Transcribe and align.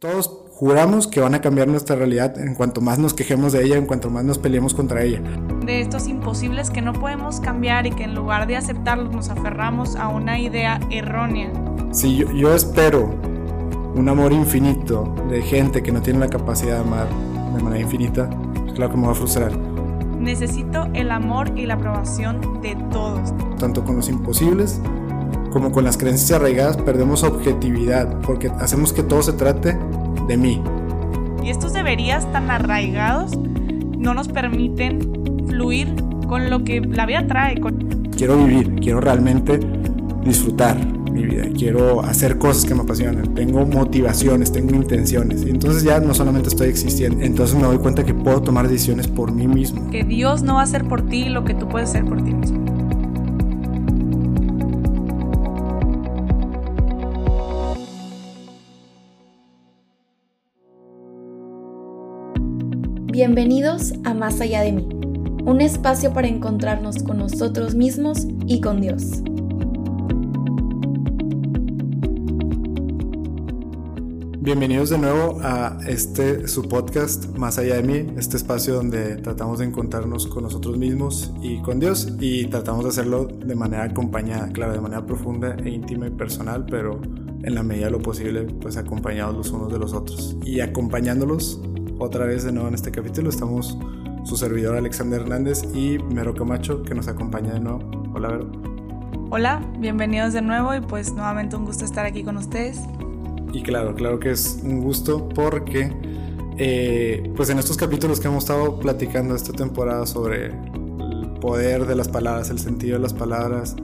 Todos 0.00 0.30
juramos 0.54 1.06
que 1.06 1.20
van 1.20 1.34
a 1.34 1.42
cambiar 1.42 1.68
nuestra 1.68 1.94
realidad 1.94 2.38
en 2.38 2.54
cuanto 2.54 2.80
más 2.80 2.98
nos 2.98 3.12
quejemos 3.12 3.52
de 3.52 3.62
ella, 3.62 3.76
en 3.76 3.84
cuanto 3.84 4.08
más 4.08 4.24
nos 4.24 4.38
peleemos 4.38 4.72
contra 4.72 5.02
ella. 5.02 5.20
De 5.66 5.82
estos 5.82 6.08
imposibles 6.08 6.70
que 6.70 6.80
no 6.80 6.94
podemos 6.94 7.38
cambiar 7.38 7.86
y 7.86 7.90
que 7.90 8.04
en 8.04 8.14
lugar 8.14 8.46
de 8.46 8.56
aceptarlos 8.56 9.12
nos 9.12 9.28
aferramos 9.28 9.96
a 9.96 10.08
una 10.08 10.40
idea 10.40 10.80
errónea. 10.90 11.52
Si 11.92 12.16
yo, 12.16 12.32
yo 12.32 12.54
espero 12.54 13.14
un 13.94 14.08
amor 14.08 14.32
infinito 14.32 15.14
de 15.28 15.42
gente 15.42 15.82
que 15.82 15.92
no 15.92 16.00
tiene 16.00 16.18
la 16.18 16.28
capacidad 16.28 16.76
de 16.76 16.80
amar 16.80 17.06
de 17.54 17.62
manera 17.62 17.82
infinita, 17.82 18.30
pues 18.54 18.72
claro 18.72 18.92
que 18.92 18.96
me 18.96 19.04
va 19.04 19.12
a 19.12 19.16
frustrar. 19.16 19.54
Necesito 20.18 20.88
el 20.94 21.10
amor 21.10 21.52
y 21.58 21.66
la 21.66 21.74
aprobación 21.74 22.62
de 22.62 22.74
todos. 22.90 23.34
Tanto 23.58 23.84
con 23.84 23.96
los 23.96 24.08
imposibles 24.08 24.80
como 25.52 25.72
con 25.72 25.84
las 25.84 25.96
creencias 25.96 26.30
arraigadas 26.30 26.76
perdemos 26.76 27.24
objetividad 27.24 28.20
porque 28.20 28.52
hacemos 28.60 28.92
que 28.92 29.02
todo 29.02 29.22
se 29.22 29.32
trate 29.32 29.76
de 30.30 30.36
mí. 30.36 30.62
Y 31.42 31.50
estos 31.50 31.72
deberías 31.72 32.30
tan 32.30 32.50
arraigados 32.50 33.36
no 33.98 34.14
nos 34.14 34.28
permiten 34.28 35.00
fluir 35.48 35.88
con 36.28 36.48
lo 36.50 36.62
que 36.62 36.80
la 36.80 37.04
vida 37.04 37.26
trae. 37.26 37.60
Quiero 38.16 38.36
vivir, 38.44 38.76
quiero 38.76 39.00
realmente 39.00 39.58
disfrutar 40.24 40.76
mi 41.10 41.24
vida, 41.24 41.46
quiero 41.56 42.02
hacer 42.02 42.38
cosas 42.38 42.64
que 42.64 42.74
me 42.74 42.82
apasionan, 42.82 43.34
tengo 43.34 43.66
motivaciones, 43.66 44.52
tengo 44.52 44.76
intenciones. 44.76 45.44
Y 45.44 45.50
entonces 45.50 45.82
ya 45.82 45.98
no 45.98 46.14
solamente 46.14 46.48
estoy 46.48 46.68
existiendo, 46.68 47.24
entonces 47.24 47.56
me 47.56 47.64
doy 47.64 47.78
cuenta 47.78 48.04
que 48.04 48.14
puedo 48.14 48.40
tomar 48.40 48.68
decisiones 48.68 49.08
por 49.08 49.32
mí 49.32 49.48
mismo. 49.48 49.90
Que 49.90 50.04
Dios 50.04 50.42
no 50.42 50.54
va 50.54 50.60
a 50.60 50.64
hacer 50.64 50.86
por 50.86 51.02
ti 51.02 51.28
lo 51.28 51.44
que 51.44 51.54
tú 51.54 51.68
puedes 51.68 51.88
hacer 51.90 52.04
por 52.04 52.22
ti 52.22 52.32
mismo. 52.32 52.79
Bienvenidos 63.12 63.92
a 64.04 64.14
Más 64.14 64.40
allá 64.40 64.60
de 64.60 64.70
mí, 64.70 64.88
un 65.44 65.60
espacio 65.60 66.12
para 66.12 66.28
encontrarnos 66.28 67.02
con 67.02 67.18
nosotros 67.18 67.74
mismos 67.74 68.28
y 68.46 68.60
con 68.60 68.80
Dios. 68.80 69.24
Bienvenidos 74.38 74.90
de 74.90 74.98
nuevo 74.98 75.40
a 75.42 75.78
este 75.88 76.46
su 76.46 76.68
podcast 76.68 77.36
Más 77.36 77.58
allá 77.58 77.74
de 77.74 77.82
mí, 77.82 78.14
este 78.16 78.36
espacio 78.36 78.74
donde 78.74 79.16
tratamos 79.16 79.58
de 79.58 79.64
encontrarnos 79.64 80.28
con 80.28 80.44
nosotros 80.44 80.78
mismos 80.78 81.32
y 81.42 81.60
con 81.62 81.80
Dios 81.80 82.12
y 82.20 82.46
tratamos 82.46 82.84
de 82.84 82.90
hacerlo 82.90 83.24
de 83.24 83.56
manera 83.56 83.82
acompañada, 83.82 84.52
claro, 84.52 84.72
de 84.72 84.80
manera 84.80 85.04
profunda 85.04 85.56
e 85.56 85.68
íntima 85.68 86.06
y 86.06 86.10
personal, 86.10 86.64
pero 86.70 87.00
en 87.42 87.54
la 87.56 87.64
medida 87.64 87.86
de 87.86 87.90
lo 87.90 87.98
posible 88.00 88.42
pues 88.42 88.76
acompañados 88.76 89.34
los 89.34 89.50
unos 89.50 89.72
de 89.72 89.80
los 89.80 89.94
otros 89.94 90.36
y 90.44 90.60
acompañándolos 90.60 91.60
otra 92.00 92.24
vez 92.24 92.44
de 92.44 92.52
nuevo 92.52 92.68
en 92.68 92.74
este 92.74 92.90
capítulo. 92.90 93.28
Estamos 93.28 93.78
su 94.24 94.36
servidor 94.36 94.76
Alexander 94.76 95.20
Hernández 95.20 95.62
y 95.74 95.98
Mero 95.98 96.34
Camacho 96.34 96.82
que 96.82 96.94
nos 96.94 97.08
acompaña 97.08 97.52
de 97.52 97.60
nuevo. 97.60 97.80
Hola, 98.14 98.28
Vero. 98.28 98.50
Hola, 99.30 99.62
bienvenidos 99.78 100.32
de 100.32 100.42
nuevo 100.42 100.74
y 100.74 100.80
pues 100.80 101.12
nuevamente 101.12 101.56
un 101.56 101.64
gusto 101.64 101.84
estar 101.84 102.06
aquí 102.06 102.24
con 102.24 102.36
ustedes. 102.36 102.80
Y 103.52 103.62
claro, 103.62 103.94
claro 103.94 104.18
que 104.18 104.30
es 104.30 104.60
un 104.64 104.80
gusto 104.80 105.28
porque 105.28 105.92
eh, 106.56 107.32
pues 107.36 107.50
en 107.50 107.58
estos 107.58 107.76
capítulos 107.76 108.18
que 108.18 108.28
hemos 108.28 108.44
estado 108.44 108.78
platicando 108.80 109.34
esta 109.34 109.52
temporada 109.52 110.06
sobre 110.06 110.46
el 110.46 111.32
poder 111.40 111.86
de 111.86 111.94
las 111.94 112.08
palabras, 112.08 112.50
el 112.50 112.58
sentido 112.58 112.96
de 112.96 113.02
las 113.02 113.14
palabras, 113.14 113.76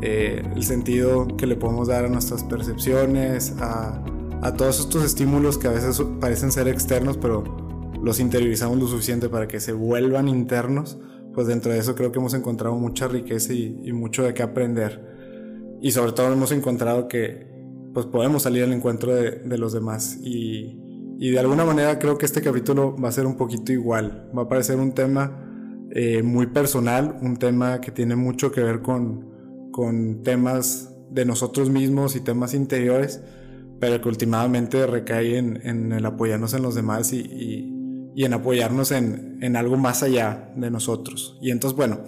eh, 0.00 0.42
el 0.54 0.62
sentido 0.62 1.26
que 1.36 1.46
le 1.46 1.56
podemos 1.56 1.88
dar 1.88 2.04
a 2.04 2.08
nuestras 2.08 2.44
percepciones, 2.44 3.54
a 3.60 4.00
a 4.42 4.52
todos 4.54 4.80
estos 4.80 5.04
estímulos 5.04 5.58
que 5.58 5.66
a 5.66 5.72
veces 5.72 6.00
parecen 6.20 6.52
ser 6.52 6.68
externos, 6.68 7.16
pero 7.16 7.44
los 8.02 8.20
interiorizamos 8.20 8.78
lo 8.78 8.86
suficiente 8.86 9.28
para 9.28 9.48
que 9.48 9.58
se 9.60 9.72
vuelvan 9.72 10.28
internos, 10.28 10.98
pues 11.34 11.46
dentro 11.46 11.72
de 11.72 11.78
eso 11.78 11.94
creo 11.94 12.12
que 12.12 12.18
hemos 12.18 12.34
encontrado 12.34 12.76
mucha 12.76 13.08
riqueza 13.08 13.52
y, 13.52 13.92
mucho 13.92 14.22
de 14.22 14.34
qué 14.34 14.42
aprender. 14.42 15.78
Y 15.80 15.90
sobre 15.90 16.12
todo 16.12 16.32
hemos 16.32 16.52
encontrado 16.52 17.08
que 17.08 17.48
pues 17.92 18.06
podemos 18.06 18.42
salir 18.42 18.62
al 18.62 18.72
encuentro 18.72 19.14
de, 19.14 19.58
los 19.58 19.72
demás. 19.72 20.18
Y, 20.22 20.84
de 21.18 21.38
alguna 21.38 21.64
manera 21.64 21.98
creo 21.98 22.16
que 22.16 22.26
este 22.26 22.40
capítulo 22.40 22.96
va 22.96 23.08
a 23.08 23.12
ser 23.12 23.26
un 23.26 23.36
poquito 23.36 23.72
igual. 23.72 24.30
Va 24.36 24.42
a 24.42 24.48
parecer 24.48 24.78
un 24.78 24.92
tema 24.92 25.44
eh, 25.90 26.22
muy 26.22 26.46
personal, 26.46 27.18
un 27.22 27.36
tema 27.36 27.80
que 27.80 27.90
tiene 27.90 28.14
mucho 28.14 28.52
que 28.52 28.60
ver 28.60 28.82
con, 28.82 29.70
con 29.72 30.22
temas 30.22 30.94
de 31.10 31.24
nosotros 31.24 31.70
mismos 31.70 32.14
y 32.14 32.20
temas 32.20 32.54
interiores 32.54 33.20
pero 33.80 34.00
que 34.00 34.08
últimamente 34.08 34.86
recae 34.86 35.38
en, 35.38 35.92
el 35.92 36.04
apoyarnos 36.06 36.54
en 36.54 36.62
los 36.62 36.74
demás 36.74 37.12
y, 37.12 37.74
en 38.16 38.32
apoyarnos 38.32 38.90
en, 38.90 39.56
algo 39.56 39.76
más 39.76 40.02
allá 40.02 40.52
de 40.56 40.70
nosotros. 40.70 41.38
Y 41.40 41.50
entonces, 41.50 41.76
bueno, 41.76 42.00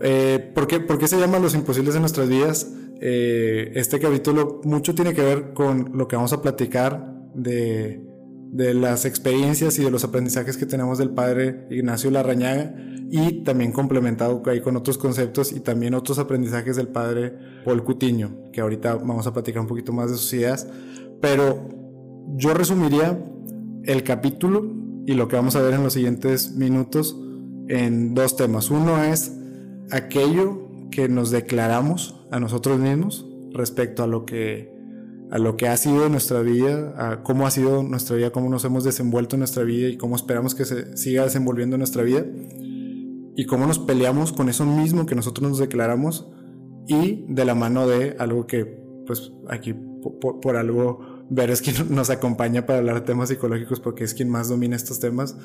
eh, 0.00 0.52
¿por, 0.54 0.66
qué, 0.66 1.08
se 1.08 1.18
llaman 1.18 1.42
los 1.42 1.54
imposibles 1.54 1.94
en 1.94 2.00
nuestras 2.00 2.28
vidas? 2.28 2.72
Eh, 3.00 3.72
este 3.74 3.98
capítulo 3.98 4.60
mucho 4.64 4.94
tiene 4.94 5.12
que 5.12 5.22
ver 5.22 5.52
con 5.52 5.90
lo 5.94 6.08
que 6.08 6.16
vamos 6.16 6.32
a 6.32 6.40
platicar 6.40 7.12
de, 7.34 8.04
de 8.52 8.74
las 8.74 9.04
experiencias 9.04 9.78
y 9.78 9.84
de 9.84 9.90
los 9.90 10.04
aprendizajes 10.04 10.56
que 10.56 10.66
tenemos 10.66 10.98
del 10.98 11.10
padre 11.10 11.66
Ignacio 11.70 12.10
Larrañaga 12.10 12.74
y 13.14 13.44
también 13.44 13.72
complementado 13.72 14.42
ahí 14.46 14.62
con 14.62 14.74
otros 14.74 14.96
conceptos 14.96 15.52
y 15.52 15.60
también 15.60 15.92
otros 15.92 16.18
aprendizajes 16.18 16.76
del 16.76 16.88
padre 16.88 17.34
Paul 17.62 17.84
Cutiño, 17.84 18.50
que 18.54 18.62
ahorita 18.62 18.94
vamos 18.94 19.26
a 19.26 19.34
platicar 19.34 19.60
un 19.60 19.66
poquito 19.66 19.92
más 19.92 20.10
de 20.10 20.16
sus 20.16 20.32
ideas, 20.32 20.66
pero 21.20 21.68
yo 22.36 22.54
resumiría 22.54 23.22
el 23.84 24.02
capítulo 24.02 24.64
y 25.04 25.12
lo 25.12 25.28
que 25.28 25.36
vamos 25.36 25.56
a 25.56 25.60
ver 25.60 25.74
en 25.74 25.82
los 25.82 25.92
siguientes 25.92 26.52
minutos 26.52 27.14
en 27.68 28.14
dos 28.14 28.34
temas. 28.34 28.70
Uno 28.70 29.04
es 29.04 29.30
aquello 29.90 30.70
que 30.90 31.10
nos 31.10 31.30
declaramos 31.30 32.24
a 32.30 32.40
nosotros 32.40 32.78
mismos 32.78 33.26
respecto 33.52 34.04
a 34.04 34.06
lo 34.06 34.24
que 34.24 34.72
a 35.30 35.38
lo 35.38 35.56
que 35.56 35.66
ha 35.66 35.76
sido 35.78 36.10
nuestra 36.10 36.40
vida, 36.40 36.94
a 36.96 37.22
cómo 37.22 37.46
ha 37.46 37.50
sido 37.50 37.82
nuestra 37.82 38.16
vida, 38.16 38.30
cómo 38.30 38.50
nos 38.50 38.64
hemos 38.66 38.84
desenvuelto 38.84 39.36
en 39.36 39.40
nuestra 39.40 39.64
vida 39.64 39.88
y 39.88 39.96
cómo 39.96 40.14
esperamos 40.14 40.54
que 40.54 40.66
se 40.66 40.94
siga 40.96 41.24
desenvolviendo 41.24 41.78
nuestra 41.78 42.02
vida 42.02 42.24
y 43.36 43.46
cómo 43.46 43.66
nos 43.66 43.78
peleamos 43.78 44.32
con 44.32 44.48
eso 44.48 44.66
mismo 44.66 45.06
que 45.06 45.14
nosotros 45.14 45.48
nos 45.48 45.58
declaramos 45.58 46.28
y 46.86 47.24
de 47.28 47.44
la 47.44 47.54
mano 47.54 47.86
de 47.86 48.16
algo 48.18 48.46
que 48.46 48.82
pues 49.06 49.32
aquí 49.48 49.74
por, 50.40 50.56
algo 50.56 51.00
ver 51.30 51.50
es 51.50 51.62
quien 51.62 51.94
nos 51.94 52.10
acompaña 52.10 52.66
para 52.66 52.80
hablar 52.80 53.04
temas 53.04 53.28
psicológicos 53.28 53.80
porque 53.80 54.04
es 54.04 54.14
quien 54.14 54.28
más 54.28 54.48
domina 54.48 54.76
estos 54.76 55.00
temas, 55.00 55.36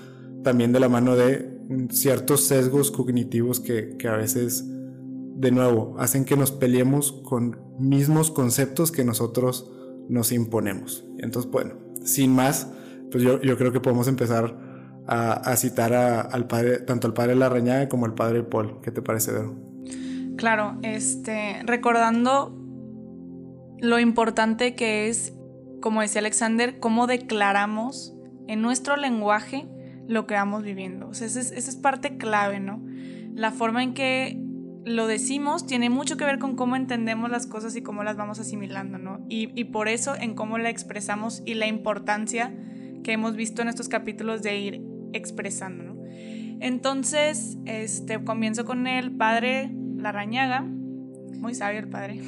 también 0.43 0.73
de 0.73 0.79
la 0.79 0.89
mano 0.89 1.15
de 1.15 1.57
ciertos 1.89 2.45
sesgos 2.45 2.91
cognitivos 2.91 3.59
que, 3.59 3.97
que 3.97 4.07
a 4.07 4.17
veces 4.17 4.65
de 4.67 5.51
nuevo 5.51 5.95
hacen 5.99 6.25
que 6.25 6.35
nos 6.35 6.51
peleemos 6.51 7.11
con 7.23 7.59
mismos 7.79 8.31
conceptos 8.31 8.91
que 8.91 9.03
nosotros 9.03 9.71
nos 10.09 10.31
imponemos. 10.31 11.05
Entonces, 11.19 11.51
bueno, 11.51 11.75
sin 12.03 12.33
más, 12.33 12.71
pues 13.11 13.23
yo, 13.23 13.41
yo 13.41 13.57
creo 13.57 13.71
que 13.71 13.79
podemos 13.79 14.07
empezar 14.07 14.66
a, 15.07 15.55
citar 15.55 15.93
al 15.93 16.47
padre, 16.47 16.79
tanto 16.79 17.07
al 17.07 17.13
padre 17.13 17.35
Larrañaga 17.35 17.87
como 17.87 18.05
al 18.05 18.13
padre 18.13 18.43
Paul. 18.43 18.79
¿Qué 18.81 18.91
te 18.91 19.01
parece, 19.01 19.31
Vero? 19.31 19.55
Claro, 20.35 20.77
este, 20.83 21.61
recordando 21.63 22.55
lo 23.79 23.99
importante 23.99 24.75
que 24.75 25.07
es, 25.07 25.33
como 25.81 26.01
decía 26.01 26.19
Alexander, 26.19 26.79
cómo 26.79 27.07
declaramos 27.07 28.15
en 28.47 28.61
nuestro 28.61 28.97
lenguaje 28.97 29.67
lo 30.07 30.27
que 30.27 30.35
vamos 30.35 30.63
viviendo. 30.63 31.07
O 31.07 31.13
sea, 31.13 31.27
esa 31.27 31.39
es, 31.39 31.51
esa 31.51 31.69
es 31.69 31.75
parte 31.75 32.17
clave, 32.17 32.59
¿no? 32.59 32.83
La 33.33 33.51
forma 33.51 33.83
en 33.83 33.93
que 33.93 34.41
lo 34.87 35.05
decimos 35.05 35.67
tiene 35.67 35.89
mucho 35.89 36.15
que 36.15 36.23
ver 36.23 36.39
con 36.39 36.55
cómo 36.55 36.75
entendemos 36.77 37.29
las 37.29 37.45
cosas 37.45 37.75
y 37.75 37.81
cómo 37.81 38.03
las 38.03 38.15
vamos 38.15 38.39
asimilando, 38.39 38.97
¿no? 38.97 39.19
Y, 39.27 39.65
por 39.65 39.89
eso 39.89 40.15
en 40.15 40.33
cómo 40.33 40.57
la 40.57 40.69
expresamos 40.69 41.43
y 41.45 41.55
la 41.55 41.67
importancia 41.67 42.55
que 43.03 43.11
hemos 43.11 43.35
visto 43.35 43.61
en 43.61 43.67
estos 43.67 43.89
capítulos 43.89 44.41
de 44.43 44.57
ir 44.57 44.81
expresando. 45.13 45.95
Entonces, 46.59 47.57
este, 47.65 48.23
comienzo 48.23 48.65
con 48.65 48.87
el 48.87 49.11
padre 49.11 49.69
Larrañaga, 49.97 50.61
muy 50.61 51.53
sabio 51.53 51.79
el 51.79 51.89
padre, 51.89 52.21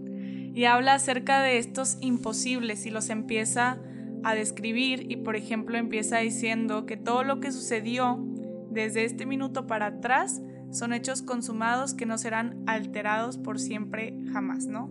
y 0.54 0.64
habla 0.64 0.94
acerca 0.94 1.42
de 1.42 1.58
estos 1.58 1.98
imposibles 2.00 2.86
y 2.86 2.90
los 2.90 3.10
empieza 3.10 3.78
a 4.22 4.34
describir 4.34 5.10
y, 5.10 5.16
por 5.16 5.36
ejemplo, 5.36 5.76
empieza 5.76 6.18
diciendo 6.18 6.86
que 6.86 6.96
todo 6.96 7.24
lo 7.24 7.40
que 7.40 7.52
sucedió 7.52 8.24
desde 8.70 9.04
este 9.04 9.26
minuto 9.26 9.66
para 9.66 9.86
atrás 9.86 10.40
son 10.70 10.92
hechos 10.92 11.22
consumados 11.22 11.94
que 11.94 12.06
no 12.06 12.18
serán 12.18 12.62
alterados 12.66 13.38
por 13.38 13.60
siempre 13.60 14.18
jamás, 14.32 14.66
¿no? 14.66 14.90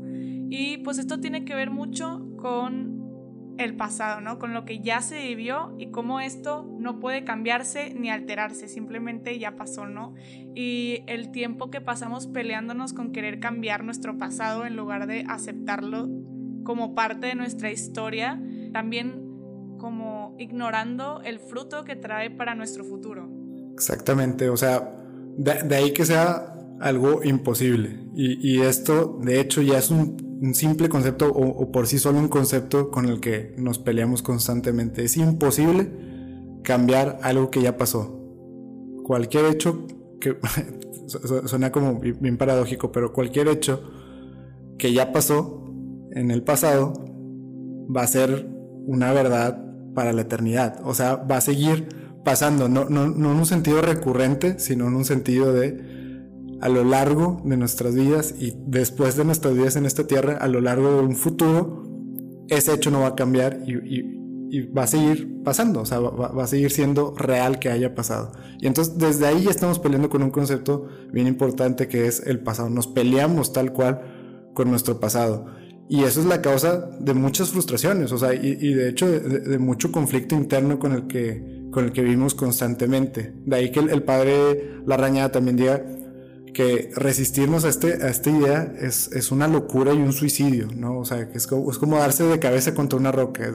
Y 0.49 0.77
pues 0.77 0.97
esto 0.97 1.19
tiene 1.19 1.45
que 1.45 1.55
ver 1.55 1.71
mucho 1.71 2.27
con 2.37 2.92
el 3.57 3.75
pasado, 3.75 4.21
¿no? 4.21 4.39
Con 4.39 4.53
lo 4.53 4.65
que 4.65 4.79
ya 4.79 5.01
se 5.01 5.21
vivió 5.21 5.73
y 5.77 5.91
cómo 5.91 6.19
esto 6.19 6.67
no 6.79 6.99
puede 6.99 7.23
cambiarse 7.23 7.93
ni 7.93 8.09
alterarse, 8.09 8.67
simplemente 8.67 9.37
ya 9.39 9.55
pasó, 9.55 9.85
¿no? 9.85 10.13
Y 10.55 11.03
el 11.07 11.31
tiempo 11.31 11.69
que 11.69 11.81
pasamos 11.81 12.27
peleándonos 12.27 12.93
con 12.93 13.11
querer 13.11 13.39
cambiar 13.39 13.83
nuestro 13.83 14.17
pasado 14.17 14.65
en 14.65 14.75
lugar 14.75 15.07
de 15.07 15.25
aceptarlo 15.27 16.09
como 16.63 16.95
parte 16.95 17.27
de 17.27 17.35
nuestra 17.35 17.71
historia, 17.71 18.41
también 18.71 19.23
como 19.77 20.35
ignorando 20.39 21.21
el 21.23 21.39
fruto 21.39 21.83
que 21.83 21.95
trae 21.95 22.31
para 22.31 22.55
nuestro 22.55 22.83
futuro. 22.85 23.29
Exactamente, 23.73 24.49
o 24.49 24.57
sea, 24.57 24.95
de, 25.37 25.75
ahí 25.75 25.91
que 25.91 26.05
sea 26.05 26.53
algo 26.79 27.23
imposible. 27.23 27.99
Y, 28.15 28.61
esto, 28.61 29.19
de 29.23 29.39
hecho, 29.39 29.61
ya 29.61 29.79
es 29.79 29.89
un, 29.89 30.32
simple 30.51 30.89
concepto 30.89 31.31
o, 31.31 31.71
por 31.71 31.87
sí 31.87 31.99
solo 31.99 32.19
un 32.19 32.27
concepto 32.27 32.91
con 32.91 33.05
el 33.07 33.21
que 33.21 33.55
nos 33.57 33.79
peleamos 33.79 34.21
constantemente. 34.21 35.03
Es 35.03 35.15
imposible 35.15 35.89
cambiar 36.63 37.19
algo 37.21 37.49
que 37.49 37.61
ya 37.61 37.77
pasó. 37.77 38.19
Cualquier 39.03 39.45
hecho 39.45 39.87
que 40.19 40.37
suena 41.45 41.71
como 41.71 41.99
bien 41.99 42.37
paradójico, 42.37 42.91
pero 42.91 43.13
cualquier 43.13 43.47
hecho 43.47 43.83
que 44.77 44.91
ya 44.91 45.13
pasó 45.13 45.63
en 46.11 46.29
el 46.29 46.43
pasado 46.43 46.93
va 47.95 48.01
a 48.01 48.07
ser 48.07 48.49
una 48.85 49.13
verdad 49.13 49.63
para 49.93 50.11
la 50.11 50.21
eternidad. 50.21 50.81
O 50.83 50.93
sea, 50.93 51.15
va 51.15 51.37
a 51.37 51.41
seguir 51.41 51.87
pasando, 52.25 52.67
no, 52.67 52.85
no, 52.89 53.07
no 53.07 53.31
en 53.31 53.37
un 53.37 53.45
sentido 53.45 53.81
recurrente, 53.81 54.59
sino 54.59 54.87
en 54.87 54.95
un 54.95 55.05
sentido 55.05 55.53
de 55.53 56.02
a 56.63 56.69
lo 56.69 56.85
largo 56.85 57.41
de 57.43 57.57
nuestras 57.57 57.93
vidas 57.93 58.35
y 58.39 58.53
después 58.55 59.17
de 59.17 59.25
nuestras 59.25 59.53
vidas 59.53 59.75
en 59.75 59.85
esta 59.85 60.07
tierra, 60.07 60.37
a 60.37 60.47
lo 60.47 60.61
largo 60.61 60.95
de 60.95 61.01
un 61.01 61.17
futuro, 61.17 61.83
ese 62.47 62.73
hecho 62.73 62.89
no 62.89 63.01
va 63.01 63.07
a 63.07 63.15
cambiar 63.15 63.59
y, 63.67 64.63
va 64.77 64.83
a 64.83 64.87
seguir 64.87 65.43
pasando, 65.43 65.81
o 65.81 65.85
sea, 65.85 65.99
va, 65.99 66.41
a 66.41 66.47
seguir 66.47 66.71
siendo 66.71 67.13
real 67.17 67.59
que 67.59 67.69
haya 67.69 67.93
pasado. 67.95 68.31
Y 68.61 68.67
entonces 68.67 68.97
desde 68.97 69.25
ahí 69.25 69.43
ya 69.43 69.49
estamos 69.49 69.79
peleando 69.79 70.09
con 70.09 70.23
un 70.23 70.31
concepto 70.31 70.87
bien 71.11 71.27
importante 71.27 71.89
que 71.89 72.07
es 72.07 72.25
el 72.25 72.39
pasado. 72.39 72.69
Nos 72.69 72.87
peleamos 72.87 73.51
tal 73.51 73.73
cual 73.73 74.51
con 74.53 74.69
nuestro 74.69 75.01
pasado. 75.01 75.47
Y 75.89 76.03
eso 76.03 76.21
es 76.21 76.27
la 76.27 76.41
causa 76.41 76.91
de 76.97 77.13
muchas 77.13 77.49
frustraciones, 77.49 78.13
o 78.13 78.17
sea, 78.17 78.33
y, 78.33 78.73
de 78.73 78.87
hecho 78.87 79.07
de, 79.07 79.57
mucho 79.57 79.91
conflicto 79.91 80.33
interno 80.33 80.79
con 80.79 80.93
el 80.93 81.07
que, 81.07 81.67
con 81.71 81.83
el 81.83 81.91
que 81.91 82.03
vivimos 82.03 82.35
constantemente. 82.35 83.33
De 83.45 83.55
ahí 83.57 83.69
que 83.69 83.81
el, 83.81 84.03
padre 84.03 84.79
Larrañada 84.85 85.33
también 85.33 85.57
diga 85.57 85.83
que 86.53 86.91
resistirnos 86.95 87.65
a, 87.65 87.69
este, 87.69 88.03
a 88.03 88.09
esta 88.09 88.29
idea 88.29 88.73
es, 88.79 89.11
es, 89.11 89.31
una 89.31 89.47
locura 89.47 89.93
y 89.93 89.97
un 89.97 90.13
suicidio, 90.13 90.67
¿no? 90.75 90.99
O 90.99 91.05
sea, 91.05 91.29
que 91.29 91.37
es 91.37 91.47
como, 91.47 91.71
es 91.71 91.77
como 91.77 91.97
darse 91.97 92.23
de 92.23 92.39
cabeza 92.39 92.73
contra 92.73 92.99
una 92.99 93.11
roca. 93.11 93.51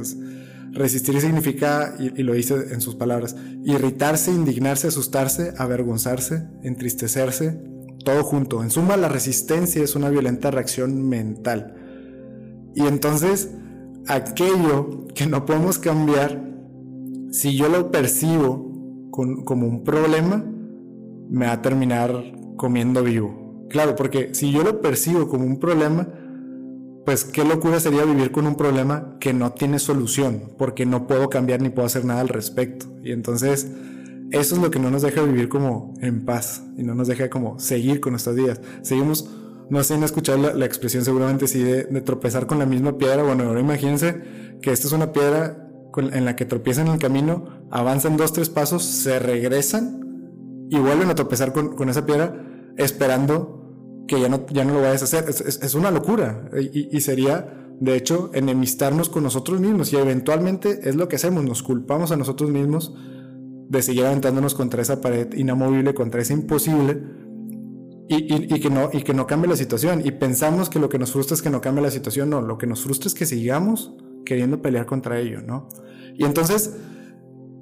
resistir 0.72 1.20
significa, 1.20 1.94
y, 1.98 2.20
y, 2.20 2.24
lo 2.24 2.34
dice 2.34 2.54
en 2.72 2.80
sus 2.80 2.96
palabras, 2.96 3.36
irritarse, 3.64 4.32
indignarse, 4.32 4.88
asustarse, 4.88 5.54
avergonzarse, 5.56 6.48
entristecerse, 6.62 7.60
todo 8.04 8.24
junto. 8.24 8.62
En 8.62 8.70
suma, 8.70 8.96
la 8.96 9.08
resistencia 9.08 9.82
es 9.82 9.94
una 9.94 10.10
violenta 10.10 10.50
reacción 10.50 11.08
mental 11.08 11.74
y 12.78 12.86
entonces, 12.86 13.50
aquello 14.06 15.08
que 15.12 15.26
no 15.26 15.44
podemos 15.44 15.80
cambiar, 15.80 16.48
si 17.32 17.56
yo 17.56 17.68
lo 17.68 17.90
percibo 17.90 19.10
como 19.10 19.66
un 19.66 19.82
problema, 19.82 20.44
me 21.28 21.46
va 21.46 21.52
a 21.54 21.62
terminar 21.62 22.22
comiendo 22.58 23.02
vivo. 23.02 23.66
Claro, 23.70 23.96
porque 23.96 24.34
si 24.34 24.52
yo 24.52 24.62
lo 24.62 24.82
percibo 24.82 25.28
como 25.28 25.46
un 25.46 25.58
problema, 25.58 26.06
pues 27.06 27.24
qué 27.24 27.42
locura 27.42 27.80
sería 27.80 28.04
vivir 28.04 28.30
con 28.30 28.46
un 28.46 28.56
problema 28.56 29.16
que 29.18 29.32
no 29.32 29.52
tiene 29.52 29.78
solución, 29.78 30.52
porque 30.58 30.84
no 30.84 31.06
puedo 31.06 31.30
cambiar 31.30 31.62
ni 31.62 31.70
puedo 31.70 31.86
hacer 31.86 32.04
nada 32.04 32.20
al 32.20 32.28
respecto. 32.28 32.86
Y 33.02 33.12
entonces, 33.12 33.70
eso 34.30 34.54
es 34.54 34.60
lo 34.60 34.70
que 34.70 34.78
no 34.78 34.90
nos 34.90 35.00
deja 35.00 35.22
vivir 35.22 35.48
como 35.48 35.94
en 36.02 36.26
paz 36.26 36.62
y 36.76 36.82
no 36.82 36.94
nos 36.94 37.08
deja 37.08 37.30
como 37.30 37.58
seguir 37.58 38.00
con 38.00 38.12
nuestras 38.12 38.36
vidas. 38.36 38.60
Seguimos 38.82 39.30
no 39.70 39.82
sé, 39.82 39.94
han 39.94 40.58
la, 40.58 40.64
expresión 40.64 41.04
seguramente 41.04 41.46
sí 41.46 41.62
de, 41.62 41.84
tropezar 42.00 42.46
con 42.46 42.58
la 42.58 42.66
misma 42.66 42.96
piedra. 42.96 43.22
Bueno, 43.22 43.44
ahora 43.44 43.60
imagínense 43.60 44.22
que 44.62 44.72
esta 44.72 44.86
es 44.86 44.92
una 44.92 45.12
piedra 45.12 45.68
en 45.96 46.24
la 46.24 46.36
que 46.36 46.44
tropiezan 46.44 46.86
en 46.86 46.94
el 46.94 46.98
camino, 46.98 47.66
avanzan 47.70 48.16
dos, 48.16 48.32
tres 48.32 48.48
pasos, 48.48 48.84
se 48.84 49.18
regresan 49.18 50.66
y 50.70 50.78
vuelven 50.78 51.10
a 51.10 51.14
tropezar 51.14 51.52
con, 51.52 51.88
esa 51.88 52.06
piedra 52.06 52.47
esperando 52.78 53.58
que 54.08 54.20
ya 54.20 54.28
no, 54.28 54.46
ya 54.46 54.64
no 54.64 54.72
lo 54.72 54.80
vayas 54.80 55.02
a 55.02 55.04
hacer. 55.04 55.28
Es, 55.28 55.74
una 55.74 55.90
locura 55.90 56.50
y, 56.58 56.96
y, 56.96 57.00
sería, 57.00 57.68
de 57.78 57.96
hecho, 57.96 58.30
enemistarnos 58.32 59.08
con 59.10 59.22
nosotros 59.22 59.60
mismos 59.60 59.92
y 59.92 59.96
eventualmente 59.96 60.88
es 60.88 60.96
lo 60.96 61.08
que 61.08 61.16
hacemos, 61.16 61.44
nos 61.44 61.62
culpamos 61.62 62.10
a 62.10 62.16
nosotros 62.16 62.50
mismos 62.50 62.94
de 63.68 63.82
seguir 63.82 64.06
aventándonos 64.06 64.54
contra 64.54 64.80
esa 64.80 65.00
pared 65.00 65.32
inamovible, 65.34 65.92
contra 65.92 66.22
ese 66.22 66.32
imposible 66.32 67.02
y, 68.08 68.60
que 68.60 68.70
no, 68.70 68.88
y 68.90 69.02
que 69.02 69.12
no 69.12 69.26
cambie 69.26 69.50
la 69.50 69.56
situación. 69.56 70.00
Y 70.02 70.12
pensamos 70.12 70.70
que 70.70 70.78
lo 70.78 70.88
que 70.88 70.98
nos 70.98 71.12
frustra 71.12 71.34
es 71.34 71.42
que 71.42 71.50
no 71.50 71.60
cambie 71.60 71.82
la 71.82 71.90
situación. 71.90 72.30
No, 72.30 72.40
lo 72.40 72.56
que 72.56 72.66
nos 72.66 72.82
frustra 72.82 73.08
es 73.08 73.14
que 73.14 73.26
sigamos 73.26 73.94
queriendo 74.24 74.62
pelear 74.62 74.86
contra 74.86 75.20
ello, 75.20 75.42
¿no? 75.42 75.68
Y 76.16 76.24
entonces, 76.24 76.74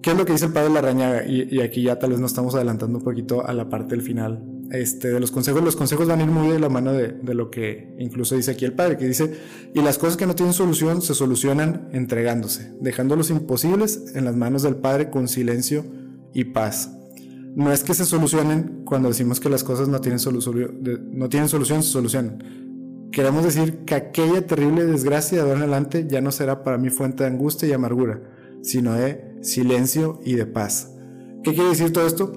¿qué 0.02 0.12
es 0.12 0.16
lo 0.16 0.24
que 0.24 0.32
dice 0.32 0.46
el 0.46 0.52
padre 0.52 0.70
Larrañaga? 0.70 1.26
Y, 1.26 1.56
y 1.56 1.60
aquí 1.60 1.82
ya 1.82 1.98
tal 1.98 2.10
vez 2.10 2.20
nos 2.20 2.30
estamos 2.30 2.54
adelantando 2.54 2.98
un 2.98 3.04
poquito 3.04 3.44
a 3.44 3.52
la 3.52 3.68
parte 3.68 3.96
del 3.96 4.02
final 4.02 4.55
este, 4.72 5.08
de 5.08 5.20
los 5.20 5.30
consejos. 5.30 5.62
Los 5.62 5.76
consejos 5.76 6.08
van 6.08 6.20
a 6.20 6.22
ir 6.24 6.30
muy 6.30 6.48
de 6.48 6.58
la 6.58 6.68
mano 6.68 6.92
de, 6.92 7.08
de, 7.08 7.34
lo 7.34 7.50
que 7.50 7.94
incluso 7.98 8.36
dice 8.36 8.52
aquí 8.52 8.64
el 8.64 8.72
padre, 8.72 8.96
que 8.96 9.06
dice, 9.06 9.34
y 9.74 9.80
las 9.80 9.98
cosas 9.98 10.16
que 10.16 10.26
no 10.26 10.34
tienen 10.34 10.52
solución 10.52 11.02
se 11.02 11.14
solucionan 11.14 11.88
entregándose, 11.92 12.72
dejando 12.80 13.16
los 13.16 13.30
imposibles 13.30 14.12
en 14.14 14.24
las 14.24 14.36
manos 14.36 14.62
del 14.62 14.76
Padre 14.76 15.10
con 15.10 15.28
silencio 15.28 15.84
y 16.32 16.44
paz 16.44 16.90
no 17.56 17.72
es 17.72 17.82
que 17.82 17.94
se 17.94 18.04
solucionen 18.04 18.82
cuando 18.84 19.08
decimos 19.08 19.40
que 19.40 19.48
las 19.48 19.64
cosas 19.64 19.88
no 19.88 20.02
tienen, 20.02 20.18
solución, 20.18 20.78
no 21.10 21.30
tienen 21.30 21.48
solución, 21.48 21.82
se 21.82 21.88
solucionan. 21.88 23.08
Queremos 23.10 23.44
decir 23.44 23.78
que 23.86 23.94
aquella 23.94 24.46
terrible 24.46 24.84
desgracia 24.84 25.38
de 25.38 25.42
ahora 25.42 25.56
en 25.56 25.62
adelante 25.62 26.06
ya 26.06 26.20
no 26.20 26.32
será 26.32 26.62
para 26.62 26.76
mí 26.76 26.90
fuente 26.90 27.24
de 27.24 27.30
angustia 27.30 27.66
y 27.66 27.72
amargura, 27.72 28.20
sino 28.60 28.92
de 28.92 29.38
silencio 29.40 30.20
y 30.22 30.34
de 30.34 30.44
paz. 30.44 30.92
¿Qué 31.42 31.54
quiere 31.54 31.70
decir 31.70 31.94
todo 31.94 32.06
esto? 32.06 32.30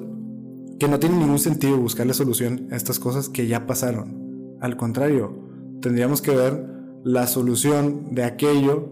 Que 0.79 0.87
no 0.87 0.99
tiene 0.99 1.17
ningún 1.17 1.39
sentido 1.39 1.77
buscarle 1.77 2.13
solución 2.13 2.67
a 2.71 2.75
estas 2.75 2.99
cosas 2.99 3.29
que 3.29 3.47
ya 3.47 3.67
pasaron. 3.67 4.57
Al 4.61 4.77
contrario, 4.77 5.37
tendríamos 5.81 6.21
que 6.21 6.31
ver 6.31 6.65
la 7.03 7.27
solución 7.27 8.13
de 8.13 8.23
aquello 8.23 8.89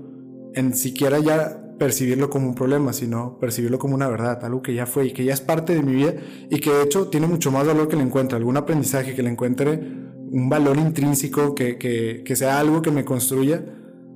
en 0.54 0.74
siquiera 0.74 1.20
ya 1.20 1.64
percibirlo 1.78 2.30
como 2.30 2.48
un 2.48 2.56
problema, 2.56 2.94
sino 2.94 3.38
percibirlo 3.40 3.78
como 3.80 3.96
una 3.96 4.08
verdad, 4.08 4.44
algo 4.44 4.62
que 4.62 4.74
ya 4.74 4.86
fue 4.86 5.08
y 5.08 5.14
que 5.14 5.24
ya 5.24 5.34
es 5.34 5.42
parte 5.42 5.76
de 5.76 5.84
mi 5.84 5.94
vida 5.94 6.16
y 6.50 6.60
que 6.60 6.72
de 6.72 6.84
hecho 6.84 7.08
tiene 7.08 7.28
mucho 7.28 7.52
más 7.52 7.68
valor 7.68 7.88
que 7.88 7.96
le 7.96 8.04
encuentre, 8.04 8.38
algún 8.38 8.58
aprendizaje 8.58 9.14
que 9.14 9.24
le 9.24 9.30
encuentre, 9.30 9.80
un 10.30 10.50
valor 10.50 10.78
intrínseco 10.78 11.56
que, 11.56 11.78
que, 11.78 12.36
sea 12.36 12.60
algo 12.60 12.82
que 12.82 12.92
me 12.92 13.06
construya, 13.06 13.64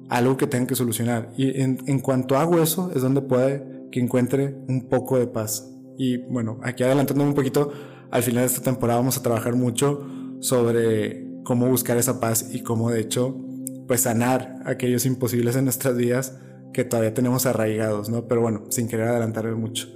algo 0.10 0.36
que 0.36 0.48
tenga 0.48 0.68
que 0.68 0.76
solucionar. 0.76 1.32
Y 1.38 1.62
en, 1.62 1.78
en 1.86 2.00
cuanto 2.00 2.38
hago 2.38 2.62
eso 2.62 2.92
es 2.94 3.02
donde 3.02 3.22
puede 3.22 3.64
que 3.92 4.00
encuentre 4.00 4.56
un 4.68 4.90
poco 4.90 5.18
de 5.18 5.28
paz. 5.28 5.71
Y 6.04 6.18
bueno, 6.18 6.58
aquí 6.64 6.82
adelantándome 6.82 7.30
un 7.30 7.36
poquito, 7.36 7.72
al 8.10 8.24
final 8.24 8.42
de 8.42 8.48
esta 8.48 8.64
temporada 8.64 8.98
vamos 8.98 9.20
a 9.20 9.22
trabajar 9.22 9.56
mucho 9.56 10.04
sobre 10.40 11.28
cómo 11.44 11.68
buscar 11.68 11.96
esa 11.98 12.20
paz 12.20 12.50
y 12.52 12.64
cómo 12.64 12.90
de 12.90 13.02
hecho 13.02 13.40
pues 13.88 14.02
sanar 14.02 14.64
aquellos 14.66 15.06
imposibles 15.06 15.56
en 15.58 15.66
nuestras 15.66 15.96
vidas 15.96 16.40
que 16.74 16.86
todavía 16.86 17.14
tenemos 17.14 17.46
arraigados, 17.46 18.10
¿no? 18.10 18.28
Pero 18.28 18.42
bueno, 18.42 18.64
sin 18.70 18.88
querer 18.88 19.10
adelantarme 19.10 19.54
mucho. 19.54 19.90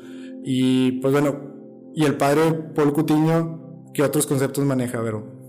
Y 0.44 1.00
pues 1.02 1.12
bueno, 1.12 1.40
¿y 1.96 2.06
el 2.06 2.18
padre 2.18 2.54
Paul 2.76 2.94
Cutiño 2.94 3.90
qué 3.92 4.04
otros 4.04 4.28
conceptos 4.28 4.64
maneja, 4.64 5.02
Vero? 5.02 5.45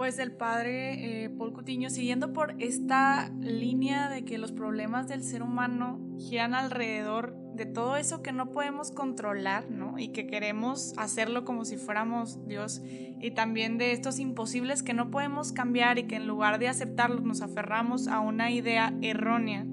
Pues 0.00 0.18
el 0.18 0.32
padre 0.32 1.24
eh, 1.24 1.28
Paul 1.28 1.52
Cutiño, 1.52 1.90
siguiendo 1.90 2.32
por 2.32 2.54
esta 2.58 3.28
línea 3.42 4.08
de 4.08 4.24
que 4.24 4.38
los 4.38 4.50
problemas 4.50 5.08
del 5.08 5.22
ser 5.22 5.42
humano 5.42 6.00
giran 6.18 6.54
alrededor 6.54 7.36
de 7.54 7.66
todo 7.66 7.98
eso 7.98 8.22
que 8.22 8.32
no 8.32 8.50
podemos 8.50 8.92
controlar, 8.92 9.70
¿no? 9.70 9.98
Y 9.98 10.08
que 10.08 10.26
queremos 10.26 10.94
hacerlo 10.96 11.44
como 11.44 11.66
si 11.66 11.76
fuéramos 11.76 12.48
Dios. 12.48 12.80
Y 12.82 13.32
también 13.32 13.76
de 13.76 13.92
estos 13.92 14.20
imposibles 14.20 14.82
que 14.82 14.94
no 14.94 15.10
podemos 15.10 15.52
cambiar 15.52 15.98
y 15.98 16.04
que 16.04 16.16
en 16.16 16.26
lugar 16.26 16.58
de 16.58 16.68
aceptarlos 16.68 17.22
nos 17.22 17.42
aferramos 17.42 18.08
a 18.08 18.20
una 18.20 18.50
idea 18.50 18.94
errónea 19.02 19.66